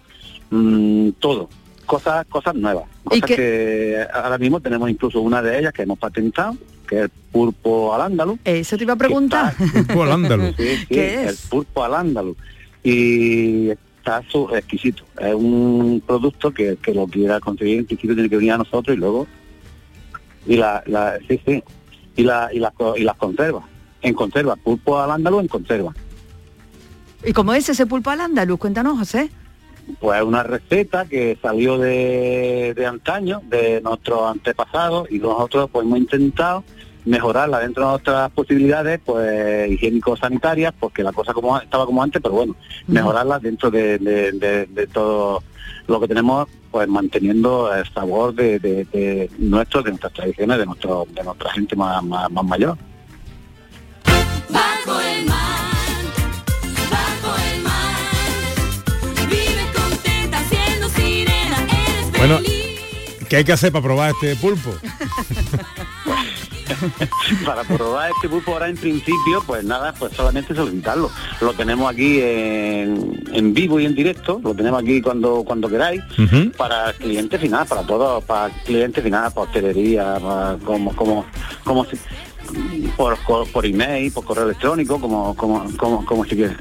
[0.52, 1.50] mm, todo.
[1.86, 2.84] Cosas, cosas nuevas.
[3.12, 6.56] ¿Y Cosas que ahora mismo tenemos incluso una de ellas que hemos patentado,
[6.88, 8.38] que es el pulpo al ándalo.
[8.44, 9.56] Eso te iba a preguntar.
[9.56, 10.44] Pulpo al ándalo.
[10.58, 11.48] Sí, sí, ¿Qué el es?
[11.50, 12.36] pulpo al ándalo.
[12.84, 15.04] Y está su- exquisito.
[15.20, 18.96] Es un producto que, que lo quiera conseguir en principio tiene que venir a nosotros
[18.96, 19.28] y luego
[20.48, 21.64] y la, la sí, sí.
[22.15, 23.63] Y la y las y las conservas.
[24.02, 25.93] En conserva, pulpo al ándalo en conserva.
[27.26, 28.60] ¿Y cómo es ese pulpo al andaluz?
[28.60, 29.30] Cuéntanos, José.
[30.00, 35.86] Pues es una receta que salió de, de antaño, de nuestros antepasados, y nosotros pues
[35.86, 36.63] hemos intentado
[37.06, 42.36] mejorarla dentro de nuestras posibilidades pues higiénico-sanitarias, porque la cosa como estaba como antes, pero
[42.36, 42.56] bueno,
[42.88, 45.41] mejorarla dentro de, de- de- de todo
[45.89, 50.65] lo que tenemos, pues manteniendo el sabor de, de- de nuestro, de nuestras tradiciones, de
[50.65, 52.78] nuestro, de nuestra gente más, más, más mayor.
[54.49, 55.71] Bajo el mar,
[56.89, 57.95] bajo el mar,
[59.30, 62.39] vive contenta siendo sirena, eres Bueno.
[63.30, 64.71] ¿qué hay que hacer para probar este pulpo?
[67.45, 71.10] para probar este pulpo ahora en principio, pues nada, pues solamente solicitarlo.
[71.41, 76.01] Lo tenemos aquí en, en vivo y en directo, lo tenemos aquí cuando cuando queráis,
[76.17, 76.51] Ujú.
[76.58, 81.25] para cliente final, para todos, para cliente final, para hostelería, para- como como
[81.63, 81.97] como si
[82.97, 83.15] por,
[83.51, 86.58] por, email, por correo electrónico, como como como, como si quieres.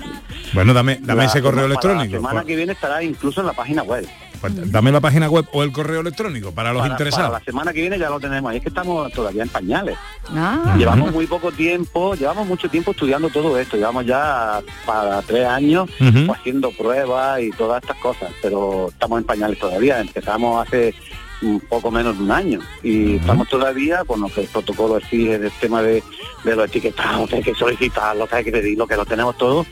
[0.53, 2.13] Bueno, dame, dame La ese correo electrónico.
[2.15, 4.07] La semana que viene estará incluso en la página web.
[4.41, 7.29] Pues dame la página web o el correo electrónico para los Para- interesados.
[7.31, 8.53] para la semana que viene ya lo tenemos.
[8.53, 9.97] Y es que estamos todavía en pañales.
[10.35, 10.75] Ah.
[10.79, 15.89] Llevamos muy poco tiempo, llevamos mucho tiempo estudiando todo esto, llevamos ya para tres años
[15.99, 20.95] pues, haciendo pruebas y todas estas cosas, pero estamos en pañales todavía, empezamos hace
[21.41, 25.39] un poco menos de un año y estamos todavía con lo que el protocolo exige
[25.39, 26.03] del tema de,
[26.45, 29.65] de los etiquetados, que hay que solicitarlo, que hay que pedirlo, que lo tenemos todo,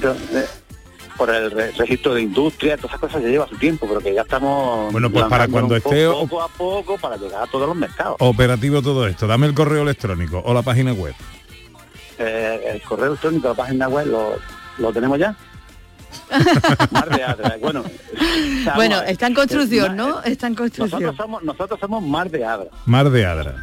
[0.00, 0.46] pero, eh,
[1.16, 4.14] por el re- registro de industria, todas esas cosas ya lleva su tiempo, pero que
[4.14, 7.46] ya estamos Bueno, pues para cuando esté poco, o- poco a poco para llegar a
[7.46, 8.16] todos los mercados.
[8.20, 9.26] Operativo todo esto.
[9.26, 11.14] Dame el correo electrónico o la página web.
[12.18, 14.32] Eh, el correo electrónico, la página web, lo,
[14.78, 15.36] lo tenemos ya.
[16.90, 17.56] Mar de Adra.
[17.60, 19.10] Bueno, vamos Bueno, ver.
[19.10, 20.22] está en construcción, Eh, ¿no?
[20.22, 21.02] Está en construcción.
[21.02, 22.70] Nosotros somos, nosotros somos Mar de Adra.
[22.86, 23.54] Mar de Adra.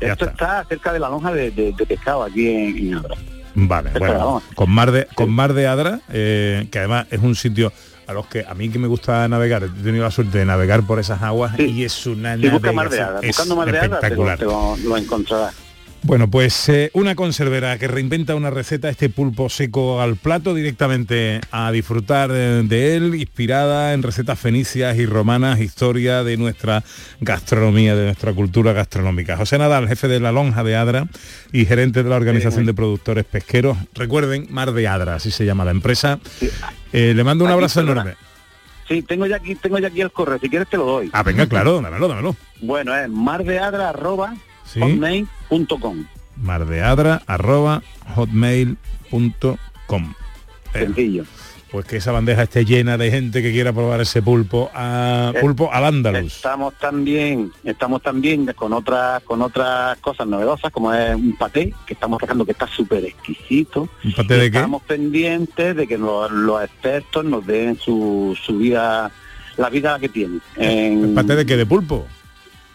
[0.00, 0.60] Ya Esto está.
[0.60, 3.14] está cerca de la lonja de, de- de pescado aquí en, en Adra.
[3.58, 4.42] Vale, bueno, vamos.
[4.54, 7.72] con Mar de, con Mar de Adra, eh, que además es un sitio
[8.06, 10.82] a los que a mí que me gusta navegar, he tenido la suerte de navegar
[10.84, 13.88] por esas aguas y es una busca Mar de Adra, es buscando Mar de Adra
[13.88, 14.38] te espectacular.
[14.38, 15.54] te lo- lo encontrarás.
[16.06, 21.40] Bueno, pues eh, una conservera que reinventa una receta, este pulpo seco al plato, directamente
[21.50, 26.84] a disfrutar eh, de él, inspirada en recetas fenicias y romanas, historia de nuestra
[27.20, 29.36] gastronomía, de nuestra cultura gastronómica.
[29.36, 31.08] José Nadal, jefe de la Lonja de Adra
[31.50, 33.76] y gerente de la Organización de Productores Pesqueros.
[33.92, 36.20] Recuerden, Mar de Adra, así se llama la empresa.
[36.92, 38.14] Eh, le mando un abrazo enorme.
[38.86, 41.10] Sí, tengo ya aquí, tengo ya aquí el correo, si quieres te lo doy.
[41.12, 42.36] Ah, venga, claro, dámelo, dámelo.
[42.60, 44.80] Bueno, es mardeadra arroba Sí.
[46.36, 47.82] Mardeadra arroba
[48.14, 50.14] hotmail.com.
[50.74, 51.24] Eh, Sencillo.
[51.70, 55.40] Pues que esa bandeja esté llena de gente que quiera probar ese pulpo a Eh,
[55.40, 56.36] pulpo al andaluz.
[56.36, 61.94] Estamos también, estamos también con otras con otras cosas novedosas, como es un paté, que
[61.94, 63.88] estamos sacando que está súper exquisito.
[64.04, 64.58] ¿Un paté de qué?
[64.58, 69.10] Estamos pendientes de que los, los expertos nos den su, su vida,
[69.56, 70.40] la vida que tienen.
[70.56, 71.56] En ¿El paté de qué?
[71.56, 72.06] ¿De pulpo?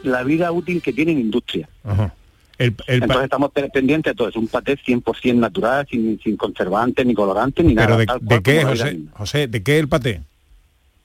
[0.03, 1.69] La vida útil que tiene en industria.
[1.85, 2.13] Ajá.
[2.61, 6.19] El, el pa- Entonces estamos pe- pendientes de todo, es un paté 100% natural, sin,
[6.23, 7.97] sin conservantes, ni colorantes, ni ¿Pero nada.
[7.99, 8.99] de, tal de cual qué, José?
[9.13, 10.21] José, ¿de qué el paté?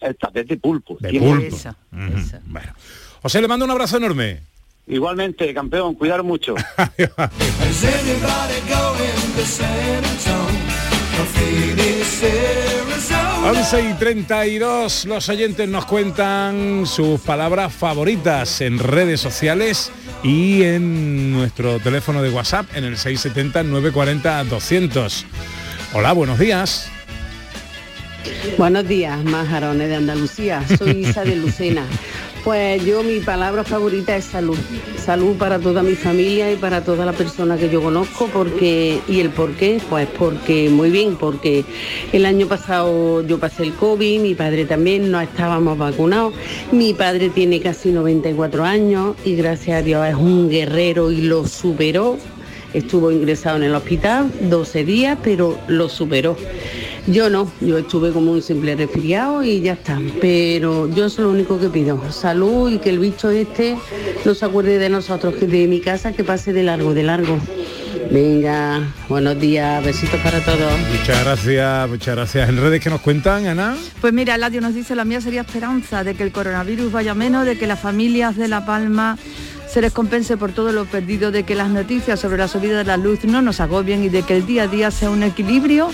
[0.00, 0.96] El paté de pulpo.
[1.00, 1.20] De 100%.
[1.20, 1.76] pulpo.
[2.46, 2.72] Bueno.
[3.22, 4.40] José, le mando un abrazo enorme.
[4.86, 6.54] Igualmente, campeón, cuidar mucho.
[13.46, 19.92] 11 y 32, los oyentes nos cuentan sus palabras favoritas en redes sociales
[20.24, 25.24] y en nuestro teléfono de WhatsApp en el 670-940-200.
[25.92, 26.88] Hola, buenos días.
[28.58, 30.62] Buenos días, majarones de Andalucía.
[30.76, 31.86] Soy Isa de Lucena.
[32.46, 34.56] Pues yo mi palabra favorita es salud.
[35.04, 39.18] Salud para toda mi familia y para toda la persona que yo conozco porque y
[39.18, 41.64] el por qué, pues porque muy bien, porque
[42.12, 46.34] el año pasado yo pasé el COVID, mi padre también, no estábamos vacunados.
[46.70, 51.48] Mi padre tiene casi 94 años y gracias a Dios es un guerrero y lo
[51.48, 52.16] superó.
[52.72, 56.36] Estuvo ingresado en el hospital 12 días, pero lo superó.
[57.06, 60.00] Yo no, yo estuve como un simple resfriado y ya está.
[60.20, 63.76] Pero yo es lo único que pido, salud y que el bicho este
[64.24, 67.38] no se acuerde de nosotros, que de mi casa que pase de largo, de largo.
[68.10, 70.72] Venga, buenos días, besitos para todos.
[70.98, 72.48] Muchas gracias, muchas gracias.
[72.48, 73.76] ¿En redes que nos cuentan, Ana?
[74.00, 77.46] Pues mira, Ladio nos dice, la mía sería esperanza de que el coronavirus vaya menos,
[77.46, 79.16] de que las familias de La Palma
[79.68, 82.84] se les compense por todo lo perdido, de que las noticias sobre la subida de
[82.84, 85.90] la luz no nos agobien y de que el día a día sea un equilibrio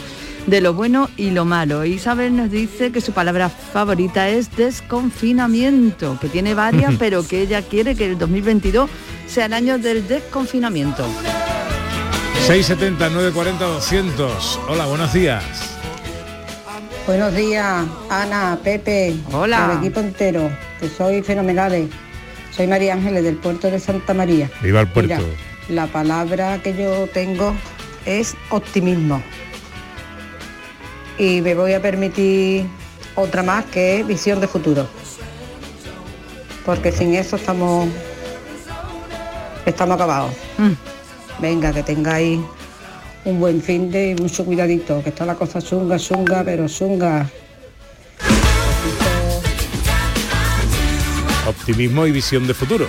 [0.47, 1.85] de lo bueno y lo malo.
[1.85, 7.63] Isabel nos dice que su palabra favorita es desconfinamiento, que tiene varias, pero que ella
[7.63, 8.91] quiere que el 2022
[9.27, 11.07] sea el año del desconfinamiento.
[12.47, 14.61] 670 940 200.
[14.69, 15.45] Hola, buenos días.
[17.07, 19.71] Buenos días, Ana, Pepe, Hola.
[19.71, 21.89] al equipo entero, que soy fenomenales.
[22.53, 24.51] Soy María Ángeles del puerto de Santa María.
[24.63, 25.15] Viva el puerto.
[25.15, 25.27] Mira,
[25.69, 27.55] la palabra que yo tengo
[28.05, 29.23] es optimismo.
[31.23, 32.67] Y me voy a permitir
[33.15, 34.89] otra más que es visión de futuro.
[36.67, 37.89] Porque sin eso estamos
[39.65, 40.33] estamos acabados.
[41.39, 42.41] Venga, que tengáis
[43.25, 47.31] un buen fin de y mucho cuidadito, que está la cosa chunga, chunga, pero chunga.
[51.47, 52.89] Optimismo y visión de futuro.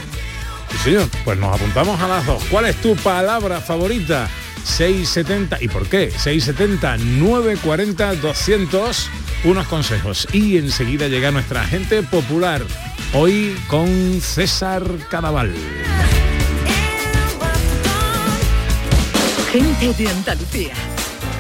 [0.72, 1.08] Sí, señor.
[1.24, 2.44] Pues nos apuntamos a las dos.
[2.50, 4.28] ¿Cuál es tu palabra favorita?
[4.64, 5.62] 670.
[5.62, 6.12] ¿Y por qué?
[6.12, 9.10] 670 940 200.
[9.46, 10.28] Unos consejos.
[10.34, 12.62] Y enseguida llega nuestra agente popular.
[13.14, 15.54] Hoy con César Cadaval.
[19.52, 20.74] Gente de Andalucía,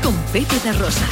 [0.04, 1.08] con Pepe de Rosa.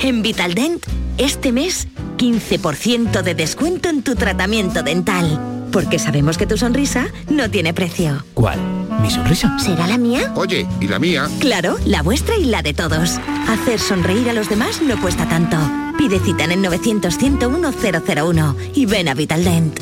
[0.00, 0.84] En Vitaldent,
[1.16, 5.55] este mes, 15% de descuento en tu tratamiento dental.
[5.76, 8.24] Porque sabemos que tu sonrisa no tiene precio.
[8.32, 8.58] ¿Cuál?
[9.02, 9.58] ¿Mi sonrisa?
[9.58, 10.32] ¿Será la mía?
[10.34, 11.28] Oye, ¿y la mía?
[11.38, 13.18] Claro, la vuestra y la de todos.
[13.46, 15.58] Hacer sonreír a los demás no cuesta tanto.
[15.98, 19.78] Pide cita en el 900-101-001 y ven a Vitaldent.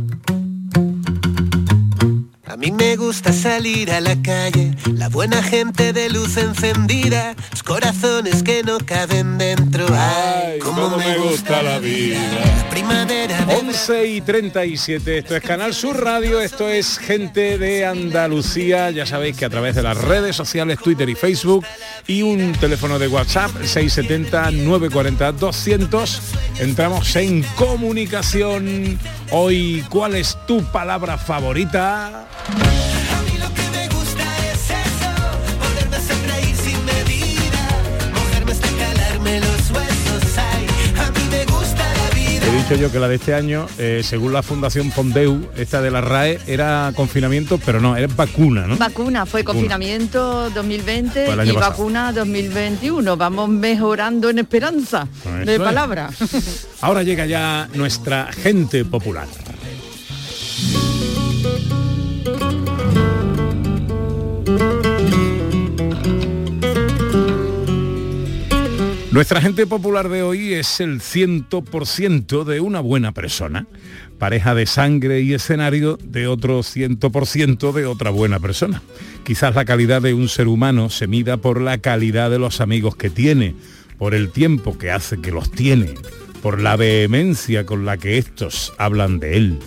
[2.61, 7.63] A mí me gusta salir a la calle, la buena gente de luz encendida, los
[7.63, 9.87] corazones que no caben dentro.
[9.91, 12.19] Ay, cómo me gusta la vida.
[12.69, 18.91] Primavera de 11 y 37, esto es Canal Sur Radio, esto es Gente de Andalucía,
[18.91, 21.65] ya sabéis que a través de las redes sociales, Twitter y Facebook,
[22.05, 26.19] y un teléfono de WhatsApp, 670-940-200,
[26.59, 28.99] entramos en comunicación.
[29.31, 32.27] Hoy, ¿cuál es tu palabra favorita?
[42.63, 46.01] Dicho yo que la de este año, eh, según la Fundación Fondeu, esta de la
[46.01, 48.77] RAE, era confinamiento, pero no, era vacuna, ¿no?
[48.77, 51.71] Vacuna, fue confinamiento 2020 Fue el año y pasado.
[51.71, 53.17] vacuna 2021.
[53.17, 55.59] Vamos mejorando en esperanza Eso de es.
[55.59, 56.09] palabra.
[56.81, 59.27] Ahora llega ya nuestra gente popular.
[69.11, 73.67] Nuestra gente popular de hoy es el 100% de una buena persona,
[74.17, 78.81] pareja de sangre y escenario de otro 100% de otra buena persona.
[79.25, 82.95] Quizás la calidad de un ser humano se mida por la calidad de los amigos
[82.95, 83.53] que tiene,
[83.97, 85.93] por el tiempo que hace que los tiene,
[86.41, 89.59] por la vehemencia con la que estos hablan de él.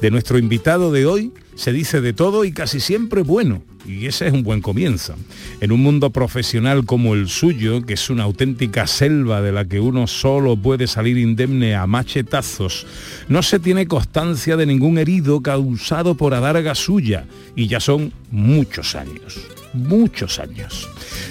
[0.00, 4.26] De nuestro invitado de hoy se dice de todo y casi siempre bueno, y ese
[4.26, 5.14] es un buen comienzo.
[5.60, 9.80] En un mundo profesional como el suyo, que es una auténtica selva de la que
[9.80, 12.86] uno solo puede salir indemne a machetazos,
[13.28, 17.26] no se tiene constancia de ningún herido causado por adarga suya,
[17.56, 19.40] y ya son muchos años
[19.74, 20.88] muchos años.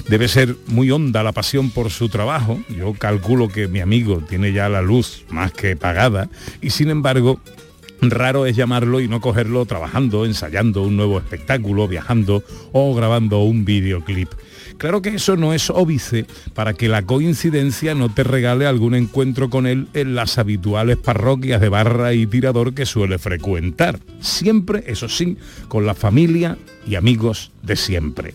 [0.07, 2.59] Debe ser muy honda la pasión por su trabajo.
[2.77, 6.29] Yo calculo que mi amigo tiene ya la luz más que pagada
[6.61, 7.39] y sin embargo
[8.11, 13.65] Raro es llamarlo y no cogerlo trabajando, ensayando un nuevo espectáculo, viajando o grabando un
[13.65, 14.29] videoclip.
[14.77, 19.49] Claro que eso no es óbice para que la coincidencia no te regale algún encuentro
[19.49, 23.99] con él en las habituales parroquias de barra y tirador que suele frecuentar.
[24.19, 25.37] Siempre, eso sí,
[25.67, 26.57] con la familia
[26.87, 28.33] y amigos de siempre.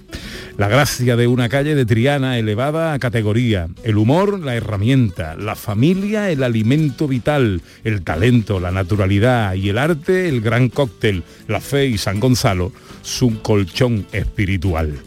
[0.57, 5.55] La gracia de una calle de Triana elevada a categoría, el humor la herramienta, la
[5.55, 11.61] familia el alimento vital, el talento, la naturalidad y el arte el gran cóctel, la
[11.61, 12.73] fe y San Gonzalo
[13.03, 14.99] su colchón espiritual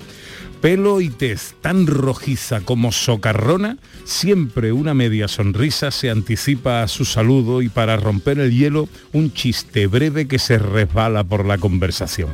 [0.61, 7.03] pelo y tez tan rojiza como socarrona, siempre una media sonrisa se anticipa a su
[7.03, 12.29] saludo y para romper el hielo, un chiste breve que se resbala por la conversación.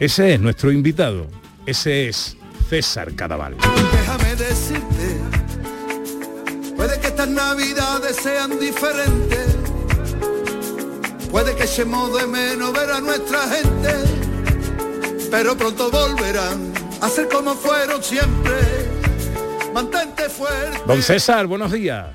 [0.00, 1.26] Ese es nuestro invitado,
[1.66, 2.36] ese es
[2.68, 3.56] César Cadaval.
[3.92, 5.16] Déjame decirte,
[6.76, 9.56] puede que estas navidades sean diferentes,
[11.30, 13.94] puede que echemos de menos ver a nuestra gente,
[15.30, 18.54] pero pronto volverán a ser como fueron siempre.
[19.72, 20.78] Mantente fuerte.
[20.86, 22.06] Don César, buenos días.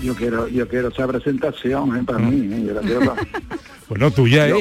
[0.00, 3.26] Yo quiero, yo quiero esa presentación eh, para mí, eh, yo la quiero para-
[3.88, 4.56] Bueno, tuya Yo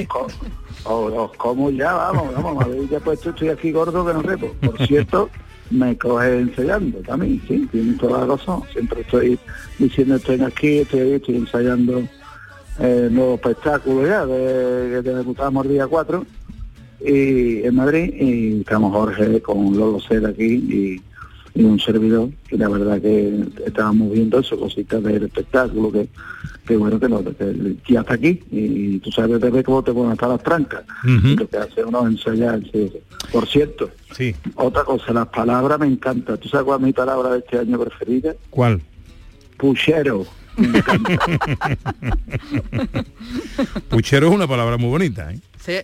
[0.86, 4.22] Os, os como ya, vamos, vamos, a ver, ya puesto estoy aquí gordo que no
[4.22, 4.54] repo.
[4.62, 5.30] Por cierto,
[5.72, 8.64] me coge ensayando también, sí, tiene toda la razón.
[8.72, 9.40] Siempre estoy
[9.80, 12.04] diciendo estoy aquí, estoy ahí, estoy ensayando
[12.80, 16.26] eh, nuevo espectáculo ya, de, que debutamos el día 4
[17.06, 21.02] y en Madrid y estamos Jorge con Lolo Cera aquí y,
[21.56, 26.08] y un servidor y la verdad que estábamos viendo eso, cositas del espectáculo que,
[26.66, 30.14] que bueno que, lo, que ya está aquí y, tú sabes de cómo te ponen
[30.14, 31.28] hasta las trancas Ujú.
[31.28, 32.92] y lo que hace uno ensayar sí,
[33.32, 34.36] por cierto Sí.
[34.56, 37.80] otra cosa las palabras me encantan tú sabes cuál es mi palabra de este año
[37.80, 38.82] preferida ¿Cuál?
[39.58, 40.26] puchero
[43.90, 45.40] Puchero es una palabra muy bonita, ¿eh?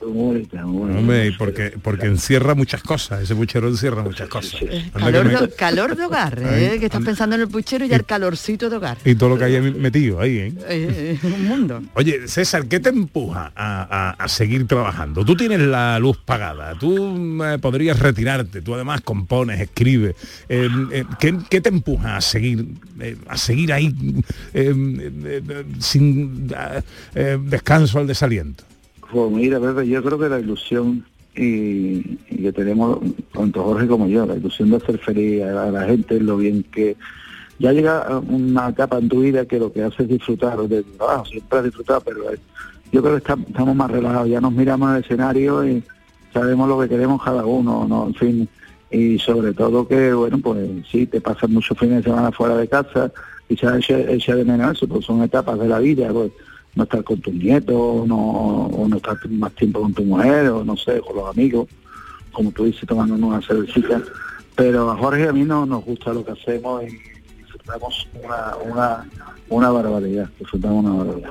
[0.06, 1.00] Bonita, bonita.
[1.00, 4.60] Hombre, y porque, porque encierra muchas cosas, ese puchero encierra muchas cosas.
[4.94, 6.78] Calor que me- de, calor de hogar, ¿eh?
[6.80, 8.98] que estás pensando en el puchero y el calorcito de hogar.
[9.06, 10.54] Y todo lo que hay metido ahí, ¿eh?
[10.68, 11.84] Eh, eh, un mundo.
[11.94, 15.24] Oye, César, ¿qué te empuja a, a- a seguir trabajando?
[15.26, 20.16] Tú tienes la luz pagada, tú eh, podrías retirarte, tú además compones, escribes.
[20.50, 22.66] Eh, eh, ¿qué, qué te empuja a seguir,
[23.00, 23.94] eh, a seguir ahí
[24.54, 26.52] eh, eh, eh, sin
[27.46, 28.64] descanso al desaliento?
[29.12, 31.04] Pues mira, Pepe, yo creo que la ilusión
[31.36, 33.00] y, y que tenemos,
[33.34, 36.96] tanto Jorge como yo, la ilusión de hacer feliz a la, gente, lo bien que
[37.58, 41.26] ya llega una etapa en tu vida que lo que hace es disfrutar de trabajo,
[41.26, 42.22] siempre has disfrutado, pero
[42.92, 45.84] yo creo que estamos más relajados, ya nos miramos al escenario y
[46.34, 48.08] sabemos lo que queremos cada uno, ¿no?
[48.08, 48.50] En fin,
[48.92, 52.68] y sobre todo que, bueno, pues sí, te pasan muchos fines de semana fuera de
[52.68, 53.12] casa,
[53.48, 56.32] quizás echa, echa de menos eso, pues son etapas de la vida, pues
[56.80, 60.64] no estar con tus nietos, no, o no estar más tiempo con tu mujer, o
[60.64, 61.68] no sé, con los amigos,
[62.32, 64.02] como tú dices, tomando una cervecita.
[64.56, 66.88] Pero a Jorge a mí no nos gusta lo que hacemos y
[67.38, 69.10] disfrutamos una, una,
[69.50, 71.30] una barbaridad, disfrutamos una barbaridad.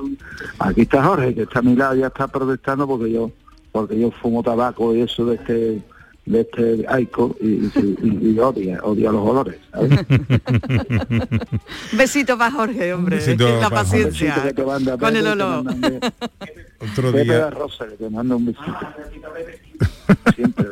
[0.59, 3.31] Aquí está Jorge, que está a mi lado, ya está protestando porque yo
[3.71, 5.81] porque yo fumo tabaco y eso de este
[6.29, 9.55] de este aico y, y- y- y odia, odia los olores.
[9.71, 9.99] ¿sabes?
[11.93, 13.15] Besito para Jorge, hombre.
[13.17, 14.33] besito la paciencia.
[14.35, 14.53] Jorge.
[14.53, 15.65] Besito con el olor.
[16.79, 17.39] Otro Pepe día.
[17.39, 18.77] da Rosa, que te manda un besito.
[20.35, 20.65] Siempre.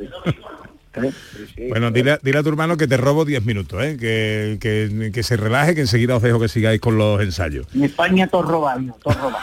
[0.93, 1.67] ¿Eh?
[1.69, 3.97] Bueno, dile, dile a tu hermano que te robo 10 minutos, ¿eh?
[3.99, 7.67] que, que- que se relaje, que enseguida os dejo que sigáis con los ensayos.
[7.75, 9.37] En España todo robado, todo robado.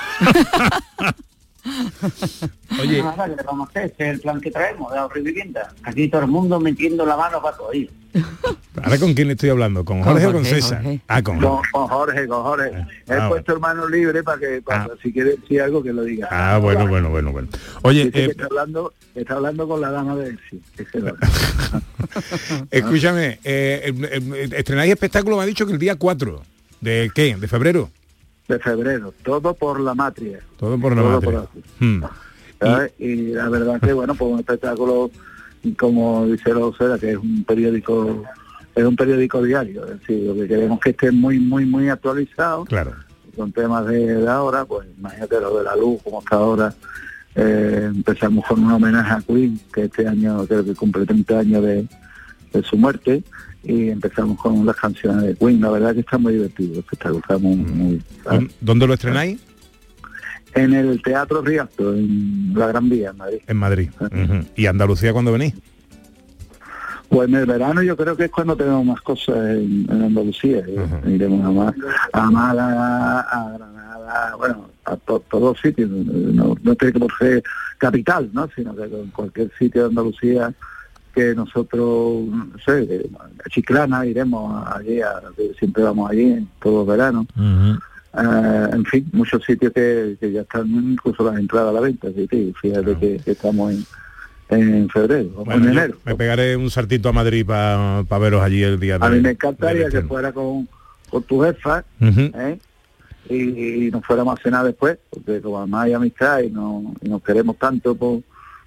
[2.80, 3.02] Oye.
[3.02, 3.84] Nada, ¿qué le vamos a hacer?
[3.86, 5.72] Este es el plan que traemos de ahorro y vivienda.
[5.82, 7.90] Aquí todo el mundo metiendo la mano para todo ir.
[8.82, 9.84] ¿Ahora con quién estoy hablando?
[9.84, 10.82] ¿Con Jorge, o con Jorge, César?
[10.82, 11.00] Jorge.
[11.08, 11.70] Ah, con Con, Jorge.
[11.72, 12.86] con Jorge, con Jorge.
[13.08, 16.28] He Ah, puesto hermano libre para que cuando si quiere decir algo que lo diga.
[16.30, 17.48] Ah, bueno, bueno, bueno, bueno.
[17.82, 20.60] Oye, que eh, está hablando, está hablando con la dama de Elsie.
[22.70, 26.42] Escúchame, eh, eh, eh, estrenáis espectáculo, me ha dicho que el día 4.
[26.80, 27.36] ¿De qué?
[27.36, 27.90] ¿De febrero?
[28.48, 30.40] De febrero, todo por la matria.
[30.58, 31.62] Todo por la Todo por así.
[31.80, 32.04] Hmm.
[32.60, 32.92] ¿sabes?
[32.98, 35.10] Y la verdad que bueno, pues un espectáculo,
[35.78, 38.24] como dice la vocera, que es un periódico,
[38.74, 42.64] es un periódico diario, es decir, lo que queremos que esté muy, muy, muy actualizado.
[42.64, 42.92] Claro.
[43.36, 46.74] Con temas de, de ahora, pues imagínate lo de la luz, como está ahora.
[47.34, 51.64] Eh, empezamos con un homenaje a Queen, que este año creo que cumple 30 años
[51.64, 51.88] de,
[52.52, 53.24] de su muerte,
[53.64, 55.60] y empezamos con las canciones de Queen.
[55.60, 59.40] La verdad que está muy divertido, el espectáculo está muy, muy- ¿Dó- ¿Dónde lo estrenáis?
[60.54, 63.38] en el Teatro Rialto, en la Gran Vía, en Madrid.
[63.48, 63.90] En Madrid.
[64.00, 64.46] Ujú.
[64.54, 65.52] ¿Y Andalucía cuándo venís?
[67.08, 70.58] Pues en el verano yo creo que es cuando tenemos más cosas en, en Andalucía.
[70.66, 70.86] ¿eh?
[71.06, 71.74] Iremos a, Ma-
[72.12, 75.90] a Málaga, a Granada, bueno, a to- todos sitios.
[75.90, 77.42] No, no tiene que por ser
[77.78, 78.48] capital, ¿no?
[78.56, 80.52] Sino que en cualquier sitio de Andalucía
[81.14, 83.06] que nosotros, no sé,
[83.50, 85.20] Chiclana iremos allí, a-
[85.58, 87.26] siempre vamos allí en todo el verano.
[88.16, 92.08] Eh, en fin, muchos sitios que, que ya están incluso las entradas a la venta.
[92.08, 93.84] Así que fíjate que, que estamos en,
[94.50, 95.96] en febrero, o Bueno, en enero.
[96.04, 99.30] me pegaré un saltito a Madrid para veros allí el día de A mí me
[99.30, 100.68] encantaría que fuera con,
[101.10, 101.84] con tu jefa.
[102.00, 102.58] ¿eh?
[103.28, 107.08] y, y nos fuéramos a cenar después, porque como además hay amistad y, no, y
[107.08, 108.22] nos queremos tanto, pues,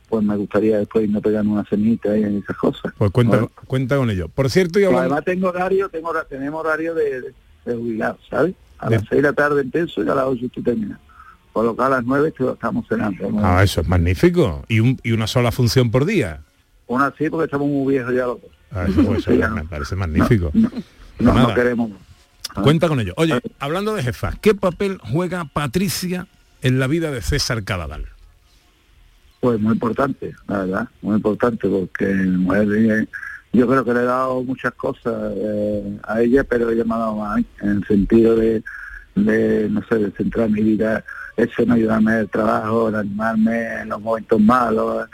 [0.09, 2.93] pues me gustaría después irnos pegando una cenita y esas cosas.
[2.97, 4.27] Pues cuenta, cuenta con ello.
[4.29, 7.33] Por cierto, y Pues hablando- además tengo horario, tengo tenemos horario de, de,
[7.65, 8.55] de jubilados, ¿sabes?
[8.79, 10.99] A De- las seis de la tarde empiezo y a las ocho tú terminas.
[11.53, 13.29] Por lo que a las nueve tú- estamos cenando.
[13.31, 13.39] ¿no?
[13.45, 14.63] Ah, eso es magnífico.
[14.67, 16.41] Y, un- y una sola función por día.
[16.87, 18.37] Una así porque estamos muy viejos ya los.
[18.71, 19.69] Ah, eso, pues, eso Ya me no.
[19.69, 20.51] parece magnífico.
[21.19, 21.91] No, no queremos.
[22.63, 23.13] Cuenta con ello.
[23.17, 26.27] Oye, hablando de jefa, ¿qué papel juega Patricia
[26.61, 28.05] en la vida de César Cadadal?
[29.39, 33.07] Pues muy importante, la verdad, muy importante porque mujer,
[33.53, 36.97] yo creo que le he dado muchas cosas eh, a ella, pero ella me ha
[36.97, 38.63] dado más en el sentido de,
[39.15, 41.03] de, no sé, de centrar mi vida,
[41.35, 45.07] eso en ayudarme en el trabajo, en animarme en los momentos malos,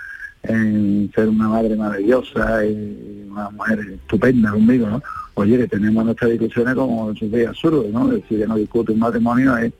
[0.43, 5.01] en ser una madre maravillosa y una mujer estupenda conmigo, ¿no?
[5.36, 8.05] Oye, que tenemos nuestras discusiones como es absurdo, ¿no?
[8.11, 9.74] Es decir, que no discute un matrimonio es,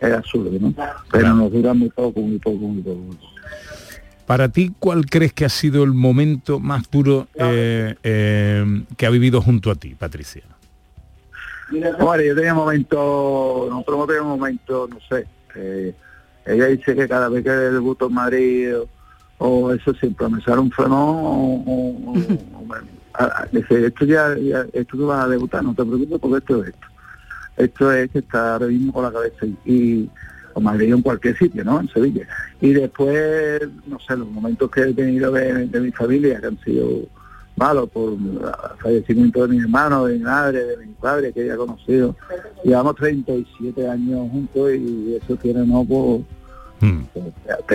[0.00, 0.74] es absurdo, ¿no?
[1.12, 3.35] Pero nos dura muy poco, muy poco, muy poco.
[4.26, 9.10] Para ti, ¿cuál crees que ha sido el momento más duro eh, eh, que ha
[9.10, 10.42] vivido junto a ti, Patricia?
[11.70, 15.94] Yo tenía un momento, nosotros tenido un momento, no sé, eh,
[16.44, 18.88] ella dice que cada vez que debuto en Madrid o,
[19.38, 22.76] o eso siempre me sale un freno o, o- o- o me-
[23.14, 26.38] a- a- dice, esto ya, ya- esto tú vas a debutar, no te preocupes porque
[26.38, 26.86] esto es esto.
[27.56, 30.10] Esto es que está ahora mismo con la cabeza y, y-
[30.56, 31.80] o Madrid o en cualquier sitio, ¿no?
[31.80, 32.26] En Sevilla.
[32.62, 36.58] Y después, no sé, los momentos que he tenido de, de mi familia que han
[36.64, 37.02] sido
[37.56, 38.40] malos por el
[38.82, 42.16] fallecimiento de mi hermano, de mi madre, de mi padre que ella conocido.
[42.64, 46.22] Llevamos 37 años juntos y eso tiene no pues,
[47.12, 47.22] te,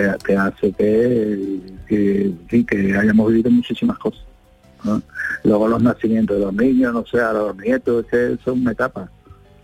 [0.02, 4.22] te- te hace que, que, sí, que hayamos vivido muchísimas cosas.
[4.84, 5.00] ¿no?
[5.44, 9.08] Luego los nacimientos de los niños, no sé, a los nietos, es que son etapas.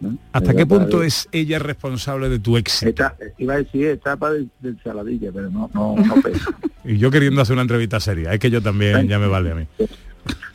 [0.00, 0.16] ¿No?
[0.32, 2.88] ¿Hasta qué punto de- es ella responsable de tu éxito?
[2.90, 6.50] Eta- iba a decir etapa de, de ensaladilla, pero no, no, no pesa.
[6.84, 9.54] Y yo queriendo hacer una entrevista seria, es que yo también ya me vale a
[9.54, 9.66] mí.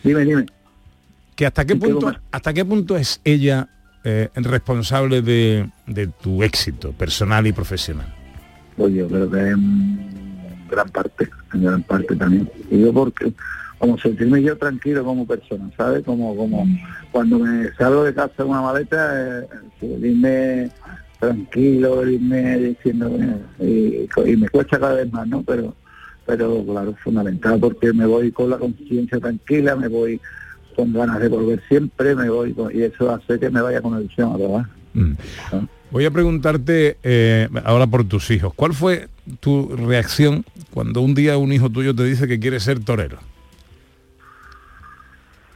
[0.04, 0.46] Dime, dime.
[1.36, 3.68] Que hasta qué ¿Y qué punto, hasta qué punto es ella
[4.04, 8.14] eh, responsable de, de tu éxito personal y profesional.
[8.78, 12.50] Pues yo creo que en gran parte, en gran parte también.
[12.70, 13.34] Y yo porque,
[13.84, 16.06] como sentirme yo tranquilo como persona, ¿sabes?
[16.06, 16.66] Como, como
[17.12, 19.48] cuando me salgo de casa con una maleta, eh,
[19.82, 20.70] el irme
[21.20, 23.12] tranquilo, irme diciendo,
[23.60, 25.44] eh, y, y me cuesta cada vez más, ¿no?
[25.44, 25.76] Pero,
[26.26, 30.22] pero claro, es fundamental porque me voy con la conciencia tranquila, me voy
[30.78, 34.00] con ganas de volver siempre, me voy con- y eso hace que me vaya con
[34.00, 34.70] ilusión a trabajar.
[35.92, 38.54] Voy a preguntarte eh, ahora por tus hijos.
[38.56, 39.10] ¿Cuál fue
[39.42, 43.18] tu reacción cuando un día un hijo tuyo te dice que quiere ser torero?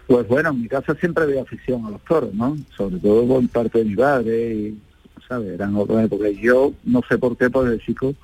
[0.08, 2.58] Pues bueno, en mi casa siempre había afición a los toros, ¿no?
[2.76, 4.82] Sobre todo por parte de mi padre y,
[5.28, 5.50] ¿sabes?
[5.50, 6.32] Eran otras épocas.
[6.42, 8.16] Yo no sé por qué, por el chico,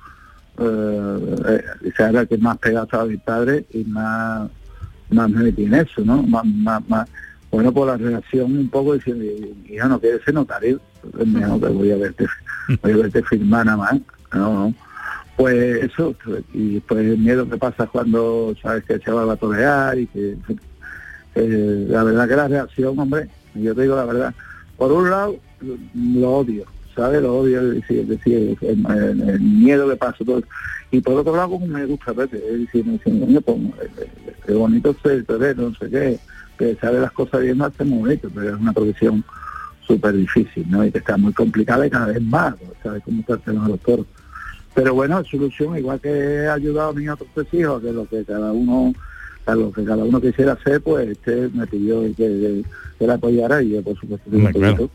[0.58, 4.50] eh, eh, era el que más pegado a mi padre y más,
[5.10, 6.22] más me metí en eso, ¿no?
[6.22, 7.08] Más, más,
[7.50, 9.24] bueno, por la relación un poco diciendo,
[9.68, 10.80] hija, no quieres ser notario,
[11.12, 12.26] pues, no, te voy a verte,
[12.82, 14.00] voy a verte firmar nada más,
[14.32, 14.74] no, no.
[15.36, 16.14] Pues eso,
[16.52, 20.06] y después el miedo que pasa cuando sabes que el chaval va a torear y
[20.06, 20.36] que
[21.34, 24.34] eh, la verdad que la reacción, hombre, yo te digo la verdad,
[24.76, 25.36] por un lado
[25.94, 26.64] lo odio,
[26.94, 27.22] ¿sabes?
[27.22, 30.42] Lo odio, es decir, es decir, el, el- el miedo que pasa todo.
[30.90, 33.90] Y por otro lado, me gusta verte, es decir, me dicen, coño, pues, eh,
[34.26, 36.18] eh, qué bonito ser torero, no sé qué,
[36.58, 39.24] que sabe las cosas bien, hace muy bonito, pero es una profesión
[39.86, 40.84] súper difícil, ¿no?
[40.84, 42.54] Y que está muy complicada y cada vez más.
[42.82, 44.06] ¿sabes cómo está el los toros?
[44.74, 48.06] Pero bueno, es solución, igual que he ayudado a mis otros tres hijos, que lo
[48.08, 48.92] que cada uno
[49.46, 52.64] a lo que cada uno quisiera hacer, pues este me pidió que, que,
[52.98, 54.90] que le apoyara y yo por supuesto que Hombre, lo claro.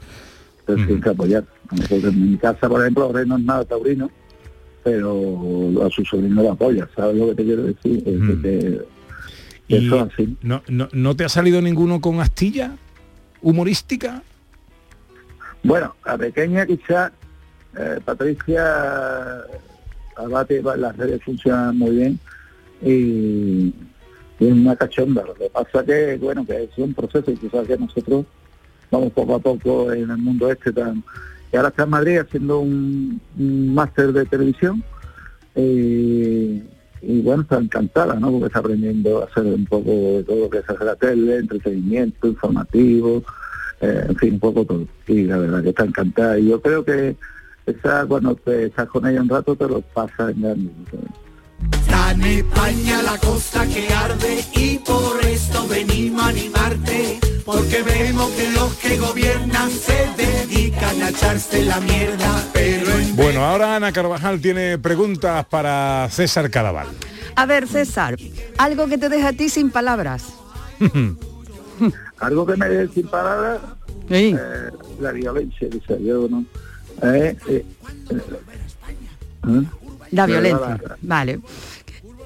[1.04, 1.44] que apoyar.
[1.92, 4.10] En mi casa, por ejemplo, ahora no es nada taurino,
[4.84, 8.04] pero a su sobrino le apoya, ¿sabes lo que te quiero decir?
[8.06, 8.42] Es Mm.
[8.42, 8.82] que-
[9.68, 10.36] Y eso así.
[10.42, 12.76] no, no, ¿No te ha salido ninguno con astilla
[13.44, 14.24] humorística?
[15.64, 17.12] Bueno, a pequeña quizás
[17.78, 19.44] eh, Patricia
[20.16, 22.20] Abate, va- las redes funcionan muy bien
[22.82, 23.74] y
[24.48, 25.24] es una cachonda.
[25.26, 28.26] Lo que pasa que, bueno, que es un proceso y tú sabes que nosotros
[28.92, 31.04] vamos poco a poco en el mundo este tan...
[31.52, 34.84] Y ahora está en Madrid haciendo un, máster de televisión
[35.56, 36.62] y,
[37.02, 38.32] y bueno, está encantada, ¿no?
[38.32, 41.38] Porque está aprendiendo a hacer un poco de todo lo que es hacer la tele,
[41.38, 43.24] entretenimiento, informativo,
[43.82, 44.86] eh, en fin, un poco todo.
[45.08, 46.38] Y la verdad que está encantada.
[46.38, 47.16] Y yo creo que
[47.66, 50.72] esa, cuando te estás con ella un rato, te lo pasa en grande.
[52.10, 58.52] En España la cosa que arde y por esto venimos a animarte, porque vemos que
[58.52, 64.42] los que gobiernan se dedican a echarse la mierda, pero en Bueno, ahora Ana Carvajal
[64.42, 66.88] tiene preguntas para César Cadaval.
[67.36, 68.18] A ver, César,
[68.58, 70.26] algo que te deja a ti sin palabras.
[72.20, 73.62] Algo que me deje sin palabras,
[74.10, 74.36] eh,
[75.00, 76.44] la violencia, dice yo, ¿no?
[77.02, 77.66] Eh, eh,
[78.10, 78.18] eh,
[79.48, 79.64] ¿eh?
[80.12, 81.40] La violencia, la- vale.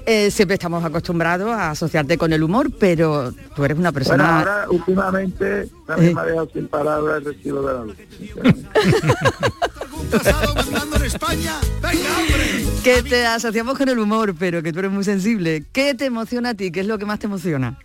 [0.06, 4.38] Eh, siempre estamos acostumbrados a asociarte con el humor, pero tú eres una Bueno, persona...
[4.40, 6.14] ahora últimamente también Eh.
[6.14, 7.96] me ha dejado sin palabras el recibo de la luz.
[12.84, 15.64] que te asociamos con el humor, pero que tú eres muy sensible.
[15.72, 16.70] ¿Qué te emociona a ti?
[16.70, 17.78] ¿Qué es lo que más te emociona?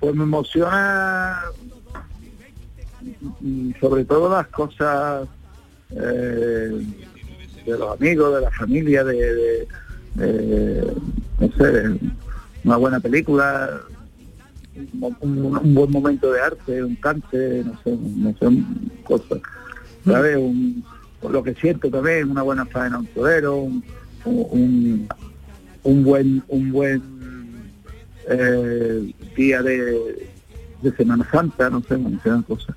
[0.00, 1.42] Pues me emociona
[3.40, 5.28] mm, sobre todo las cosas
[5.90, 6.86] eh,
[7.64, 9.66] de los amigos, de la familia, de,
[11.38, 11.98] no sé,
[12.64, 13.80] una buena película,
[15.20, 18.62] un, buen momento de arte, un cante, no sé, no sé,
[19.04, 19.38] cosas,
[20.04, 20.36] ¿sabes?
[20.36, 20.84] Un-
[21.30, 23.56] lo que siento también, una buena faena, un torero,
[24.24, 25.08] un,
[25.84, 27.02] un, buen, un buen
[28.28, 30.28] eh, día de,
[30.82, 32.74] de Semana Santa, no sé, muchas cosas.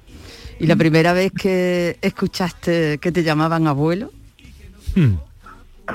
[0.60, 4.12] ¿Y la primera vez que escuchaste que te llamaban abuelo?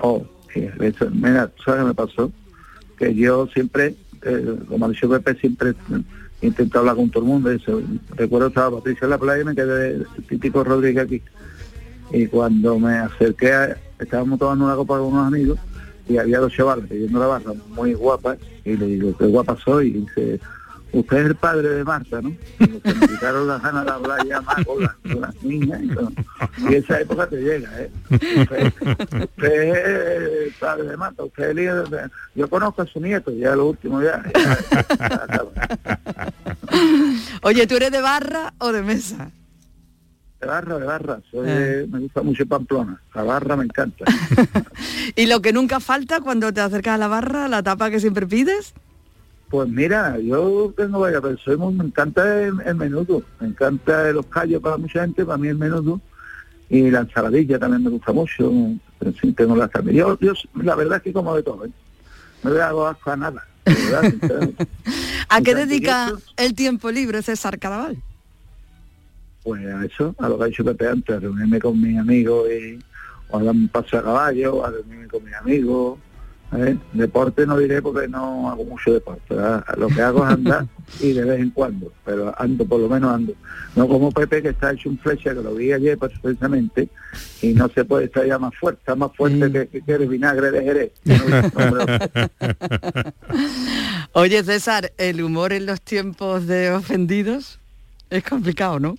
[0.03, 2.33] Oh, sí, eso, mira, ¿sabes qué me pasó?
[2.99, 5.75] Que yo siempre, eh, como dicho Pepe, siempre
[6.41, 7.51] he intentado hablar con todo el mundo.
[8.17, 11.23] recuerdo estaba Patricia en la playa y me quedé el típico Rodríguez aquí.
[12.13, 15.59] Y cuando me acerqué, a- estábamos tomando una copa con unos amigos
[16.09, 19.89] y había dos chavales pidiendo la barra muy guapas y le digo, qué guapa soy.
[19.89, 20.41] Y dice,
[20.93, 22.33] usted es el padre de Marta, ¿no?
[22.59, 25.81] Se me quitaron las ganas de hablar ya más con las, con las niñas
[26.69, 27.91] y esa época te llega, ¿eh?
[28.11, 28.73] Usted,
[29.23, 32.11] usted es el padre de Marta, usted es el hijo de...
[32.35, 34.23] Yo conozco a su nieto, ya lo último ya.
[37.43, 39.31] Oye, ¿tú eres de barra o de mesa?
[40.41, 41.21] De barra, de barra.
[41.31, 41.53] Soy Eh.
[41.53, 43.01] de- me gusta mucho Pamplona.
[43.15, 44.05] La barra me encanta.
[45.17, 48.27] ¿Y lo que nunca falta cuando te acercas a la barra, la tapa que siempre
[48.27, 48.73] pides?
[49.51, 51.23] Pues mira, yo tengo varias,
[51.59, 55.49] muy- me encanta el, el menudo, me encanta los callos para mucha gente, para mí
[55.49, 56.01] el menudo,
[56.69, 58.53] y la ensaladilla también me gusta mucho,
[59.01, 59.97] pero sí tengo las carnes.
[59.97, 61.71] Yo, yo, la verdad es que como de todo, ¿eh?
[62.45, 63.45] no le hago asco a nada.
[63.65, 64.51] verdad.
[65.29, 67.97] ¿A qué dedica el tiempo libre César Cadaval?
[69.43, 72.47] pues a eso, a lo que ha dicho Pepe antes, a reunirme con mis amigos
[72.51, 72.79] y
[73.31, 75.99] o a dar un paso a caballo, a reunirme con mis amigos.
[76.57, 76.77] ¿Eh?
[76.93, 79.65] Deporte no diré porque no hago mucho deporte, ¿verdad?
[79.77, 80.67] lo que hago es andar
[81.01, 83.35] y de vez en cuando, pero ando, por lo menos ando.
[83.77, 86.89] No como Pepe que está hecho un flecha, que lo vi ayer precisamente,
[87.41, 90.09] y no se puede estar ya más fuerte, está más fuerte que, que, que el
[90.09, 90.93] vinagre de Jerez.
[94.13, 97.61] Oye, César, el humor en los tiempos de ofendidos
[98.11, 98.99] es complicado, ¿no?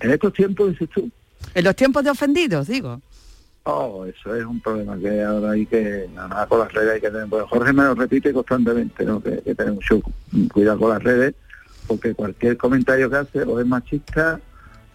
[0.00, 1.10] En estos tiempos, dices tú,
[1.54, 3.00] En los tiempos de ofendidos, digo.
[3.64, 7.00] Oh, eso es un problema que ahora hay que, nada más con las redes hay
[7.00, 9.22] que tener, pues Jorge me lo repite constantemente, ¿no?
[9.22, 10.00] que, que tener mucho
[10.52, 11.34] cuidado con las redes,
[11.86, 14.40] porque cualquier comentario que hace o es machista,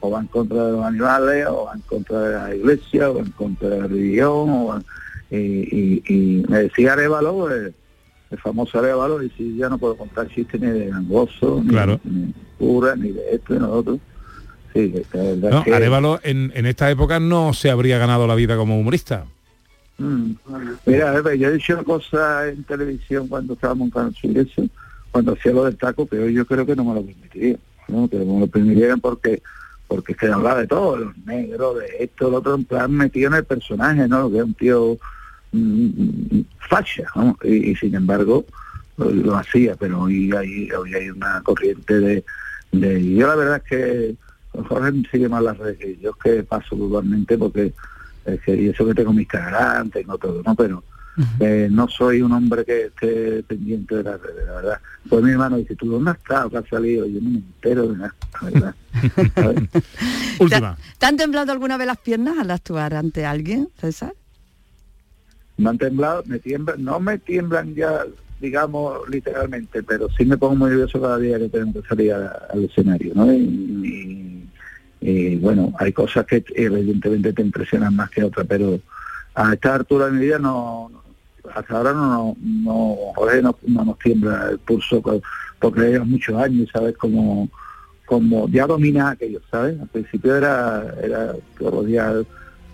[0.02, 3.14] o va en contra de los animales, o va en contra de la iglesia, o
[3.16, 4.84] va en contra de la religión, o va-
[5.30, 7.74] y, y, y me decía Arevalo, el,
[8.32, 12.02] el famoso Arevalo, y si ya no puedo contar chistes ni de gangoso, ni, Claro.
[12.04, 14.00] ni de cura, ni de esto ni de lo otro.
[14.78, 18.28] Sí, que la verdad No, que- Arevalo en, en esta época no se habría ganado
[18.28, 19.26] la vida como humorista.
[19.98, 20.32] Mm.
[20.86, 24.68] Mira, yo he dicho cosas en televisión cuando estábamos en Canal Sur y eso,
[25.12, 27.58] cuando hacía lo del taco, pero yo creo que no me lo permitiría.
[27.88, 28.08] ¿no?
[28.10, 29.42] que me lo permitieran porque
[29.88, 33.36] porque se hablaba de todo, los negros, de esto, lo otro, en plan metido en
[33.36, 34.30] el personaje, ¿no?
[34.30, 34.98] Que es un tío
[35.54, 37.38] mm, facha, ¿no?
[37.44, 38.46] y, y sin embargo
[38.98, 42.26] lo, lo hacía, pero hoy hay, hoy hay una corriente de,
[42.74, 43.00] de...
[43.00, 44.16] y Yo la verdad es que
[44.64, 47.74] Jorge sigue más las redes que yo, es que paso totalmente porque
[48.26, 50.56] es que, y eso que tengo mi Instagram, tengo todo, ¿no?
[50.56, 50.84] Pero
[51.40, 54.80] eh, no soy un hombre que esté pendiente de las redes, la verdad.
[55.10, 56.50] Pues mi hermano dice, ¿tú dónde has estado?
[56.50, 57.06] ¿Qué has salido?
[57.08, 58.76] Yo no me entero de nada, la verdad.
[60.40, 60.78] Última.
[60.98, 64.14] ¿Te han temblado alguna vez las piernas al actuar ante alguien, César?
[65.60, 68.04] me han temblado, me tiemblan, no me tiemblan ya,
[68.40, 72.46] digamos, literalmente, pero sí me pongo muy nervioso cada día que tengo que salir a-
[72.52, 73.34] al escenario, ¿no?
[73.34, 74.37] Y, y-
[75.00, 78.80] y, bueno, hay cosas que evidentemente te impresionan más que otras, pero
[79.36, 80.92] a esta altura de mi vida no,
[81.54, 85.02] hasta ahora no, no, no, no, no nos tiembla el pulso
[85.60, 87.50] porque llevas muchos años y sabes cómo,
[88.06, 89.80] como ya domina aquello, ¿sabes?
[89.80, 92.26] Al principio era, era todos los días,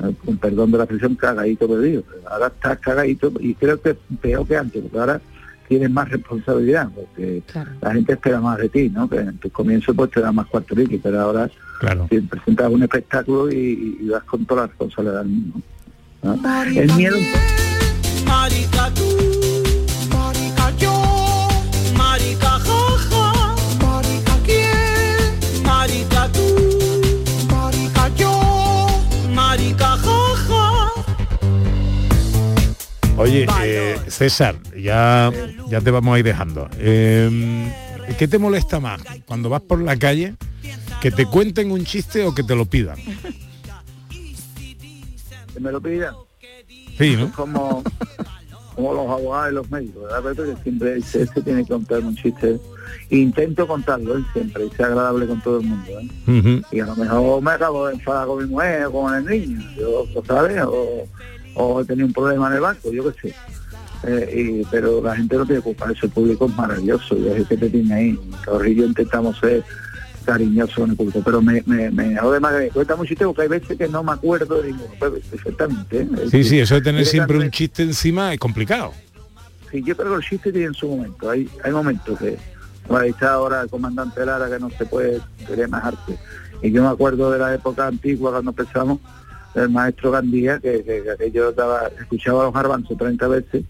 [0.03, 2.03] eh, con perdón de la expresión, cagadito perdido.
[2.29, 5.21] Ahora estás cagadito y creo que peor que antes, porque ahora
[5.67, 7.41] tienes más responsabilidad, porque
[7.81, 9.09] la gente espera más de ti, ¿no?
[9.09, 11.49] Que en tu comienzo pues te da más cuartolitos, pero ahora
[11.83, 12.07] Claro.
[12.09, 15.59] te presentas un espectáculo y, y vas con toda la responsabilidad del mundo.
[16.21, 16.63] ¿no?
[16.65, 17.17] El miedo
[18.25, 19.03] Marica tú,
[20.09, 21.47] marica yo,
[21.97, 27.01] marica jaja, marica quién, marica tú,
[27.51, 28.87] marica yo,
[29.33, 30.91] marica jaja.
[33.17, 35.31] Oye, eh, César, ya,
[35.69, 36.69] ya te vamos a ir dejando.
[36.77, 37.71] Eh,
[38.17, 40.35] ¿Qué te molesta más cuando vas por la calle?
[41.03, 42.95] ¿Que te cuenten un chiste o que te lo pidan?
[45.53, 46.15] que me lo pidan.
[46.97, 47.29] Sí, ¿no?
[47.33, 47.83] Como,
[48.73, 50.33] como los abogados y los médicos, ¿verdad?
[50.55, 52.57] Que siempre se, se tiene que contar un chiste.
[53.09, 54.23] Intento contarlo ¿eh?
[54.31, 55.91] siempre y ser agradable con todo el mundo.
[55.99, 56.61] ¿eh?
[56.71, 59.61] Y a lo mejor me acabo de enfadar con mi mujer o con el niño,
[59.77, 60.63] yo, ¿lo ¿sabes?
[60.63, 61.05] O,
[61.55, 63.35] o he tenido un problema en el banco, yo qué sé.
[64.05, 67.35] Eh, y- pero la gente no tiene culpa, eso el público es maravilloso, y es
[67.37, 68.19] el que te tiene ahí.
[68.45, 69.63] Yo intentamos ser
[70.23, 73.25] cariñosos con el público, pero me, me, me jode más que me cuenta mucho chiste
[73.25, 76.01] porque hay veces que no me acuerdo de ninguno, pues, perfectamente.
[76.01, 76.07] ¿eh?
[76.23, 78.93] Es Sí, sí, eso de tener siempre un chiste encima es complicado.
[79.71, 81.29] Sí, yo creo que el chiste tiene su momento.
[81.29, 82.37] Hay, hay momentos que,
[82.87, 86.17] bueno, ahí está ahora el comandante Lara que no se puede querer más arte.
[86.61, 88.99] Y yo me acuerdo de la época antigua cuando empezamos,
[89.55, 93.63] el maestro Gandía, que, que, que aquello daba, escuchaba los garbanzos 30 veces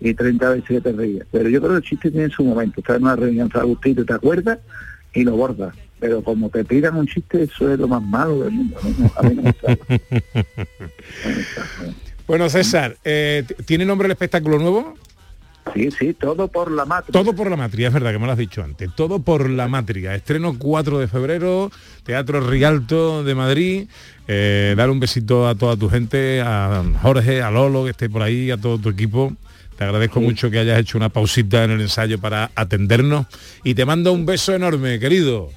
[0.00, 1.26] y 30 veces que te reías.
[1.30, 2.80] Pero yo creo que el chiste tiene su momento.
[2.80, 4.58] Estás en una reunión Agustito, te acuerdas
[5.14, 5.74] y lo bordas.
[6.00, 8.76] Pero como te pidan un chiste, eso es lo más malo del mundo.
[8.82, 9.12] ¿no?
[9.16, 9.80] A mí no me sale.
[12.26, 14.96] Bueno, César, eh, ¿tiene nombre el espectáculo nuevo?
[15.72, 17.12] Sí, sí, todo por la matria.
[17.12, 18.90] Todo por la matria, es verdad que me lo has dicho antes.
[18.94, 20.14] Todo por la matria.
[20.14, 21.70] Estreno 4 de febrero,
[22.04, 23.88] Teatro Rialto de Madrid.
[24.28, 28.22] Eh, dar un besito a toda tu gente, a Jorge, a Lolo, que esté por
[28.22, 29.34] ahí, a todo tu equipo.
[29.76, 33.26] Te agradezco mucho que hayas hecho una pausita en el ensayo para atendernos.
[33.64, 35.50] Y te mando un beso enorme, querido.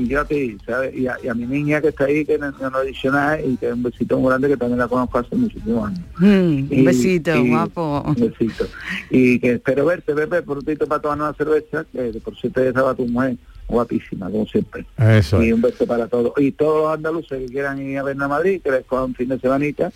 [0.00, 0.94] Y yo a ti, ¿sabes?
[0.96, 3.66] Y a, y a mi niña que está ahí, que no, no nada, y que
[3.68, 6.00] es un besito muy grande, que también la conozco hace muchísimos años.
[6.18, 8.02] Mm, Y- un besito, y- guapo.
[8.06, 8.66] Un besito.
[9.10, 12.94] Y que espero verte, Pepe, por un para tomar una cerveza, que por cierto estaba
[12.94, 13.36] tu mujer,
[13.68, 14.84] guapísima, como siempre.
[14.98, 16.32] Eso Y un beso para todos.
[16.38, 19.14] Y todos los andaluces que quieran ir a ver a Madrid, que les cojan un
[19.14, 19.92] fin de semanita,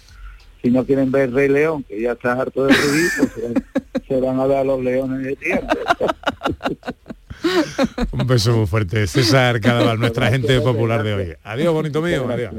[0.63, 3.55] si no quieren ver Rey León, que ya está harto de revivir, pues se van,
[4.09, 5.67] se van a ver a los leones de tiempo.
[8.12, 9.07] Un beso muy fuerte.
[9.07, 11.34] César Cadaval, nuestra gente popular de hoy.
[11.45, 12.28] Adiós, bonito mío.
[12.28, 12.55] Adiós.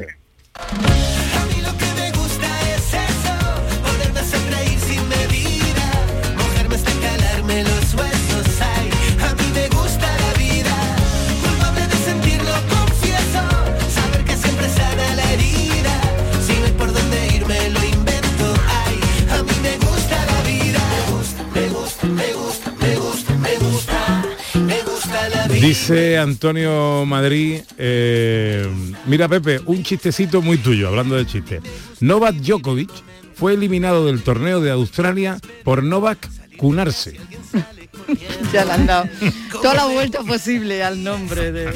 [25.66, 28.70] Dice Antonio Madrid, eh,
[29.08, 31.60] mira Pepe, un chistecito muy tuyo, hablando de chistes.
[32.02, 32.92] Novak Djokovic
[33.34, 37.18] fue eliminado del torneo de Australia por Novak Cunarse.
[38.54, 39.10] ya le han dado
[39.52, 41.74] toda la vuelta posible al nombre de...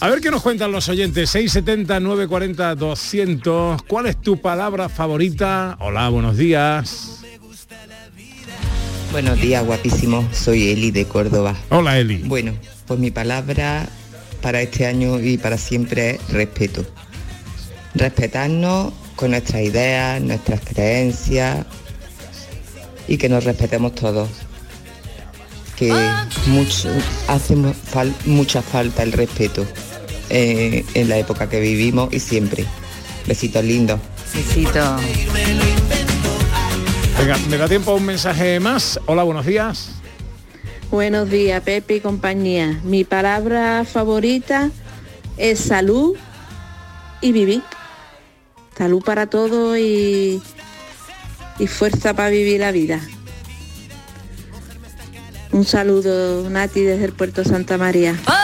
[0.00, 1.30] A ver qué nos cuentan los oyentes.
[1.30, 3.82] 670 940 200.
[3.84, 5.76] ¿Cuál es tu palabra favorita?
[5.78, 7.20] Hola, buenos días.
[9.12, 10.28] Buenos días, guapísimo.
[10.32, 11.56] Soy Eli de Córdoba.
[11.68, 12.18] Hola, Eli.
[12.18, 12.52] Bueno,
[12.90, 13.88] pues mi palabra
[14.42, 16.84] para este año y para siempre es respeto.
[17.94, 21.66] Respetarnos con nuestras ideas, nuestras creencias
[23.06, 24.28] y que nos respetemos todos.
[25.76, 25.94] que
[26.48, 26.88] mucho,
[27.28, 29.64] hace fal- mucha falta el respeto
[30.28, 32.66] eh, en la época que vivimos y siempre.
[33.24, 34.00] Besitos lindos.
[34.34, 34.96] Besito.
[37.20, 38.98] Venga, ¿me da tiempo a un mensaje más?
[39.06, 39.90] Hola, buenos días.
[40.90, 42.80] Buenos días, Pepe y compañía.
[42.82, 44.72] Mi palabra favorita
[45.36, 46.16] es salud
[47.20, 47.62] y vivir.
[48.76, 50.42] Salud para todo y,
[51.60, 53.00] y fuerza para vivir la vida.
[55.52, 58.16] Un saludo, Nati, desde el puerto Santa María.
[58.16, 58.39] 670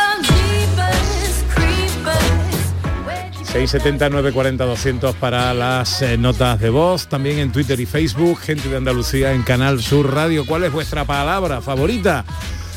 [3.57, 8.77] 940 200 para las eh, notas de voz, también en Twitter y Facebook, gente de
[8.77, 10.45] Andalucía en Canal Sur Radio.
[10.45, 12.25] ¿Cuál es vuestra palabra favorita?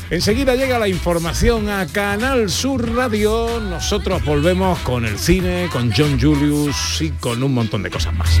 [0.08, 3.60] Enseguida llega la información a Canal Sur Radio.
[3.60, 8.40] Nosotros volvemos con el cine, con John Julius y con un montón de cosas más.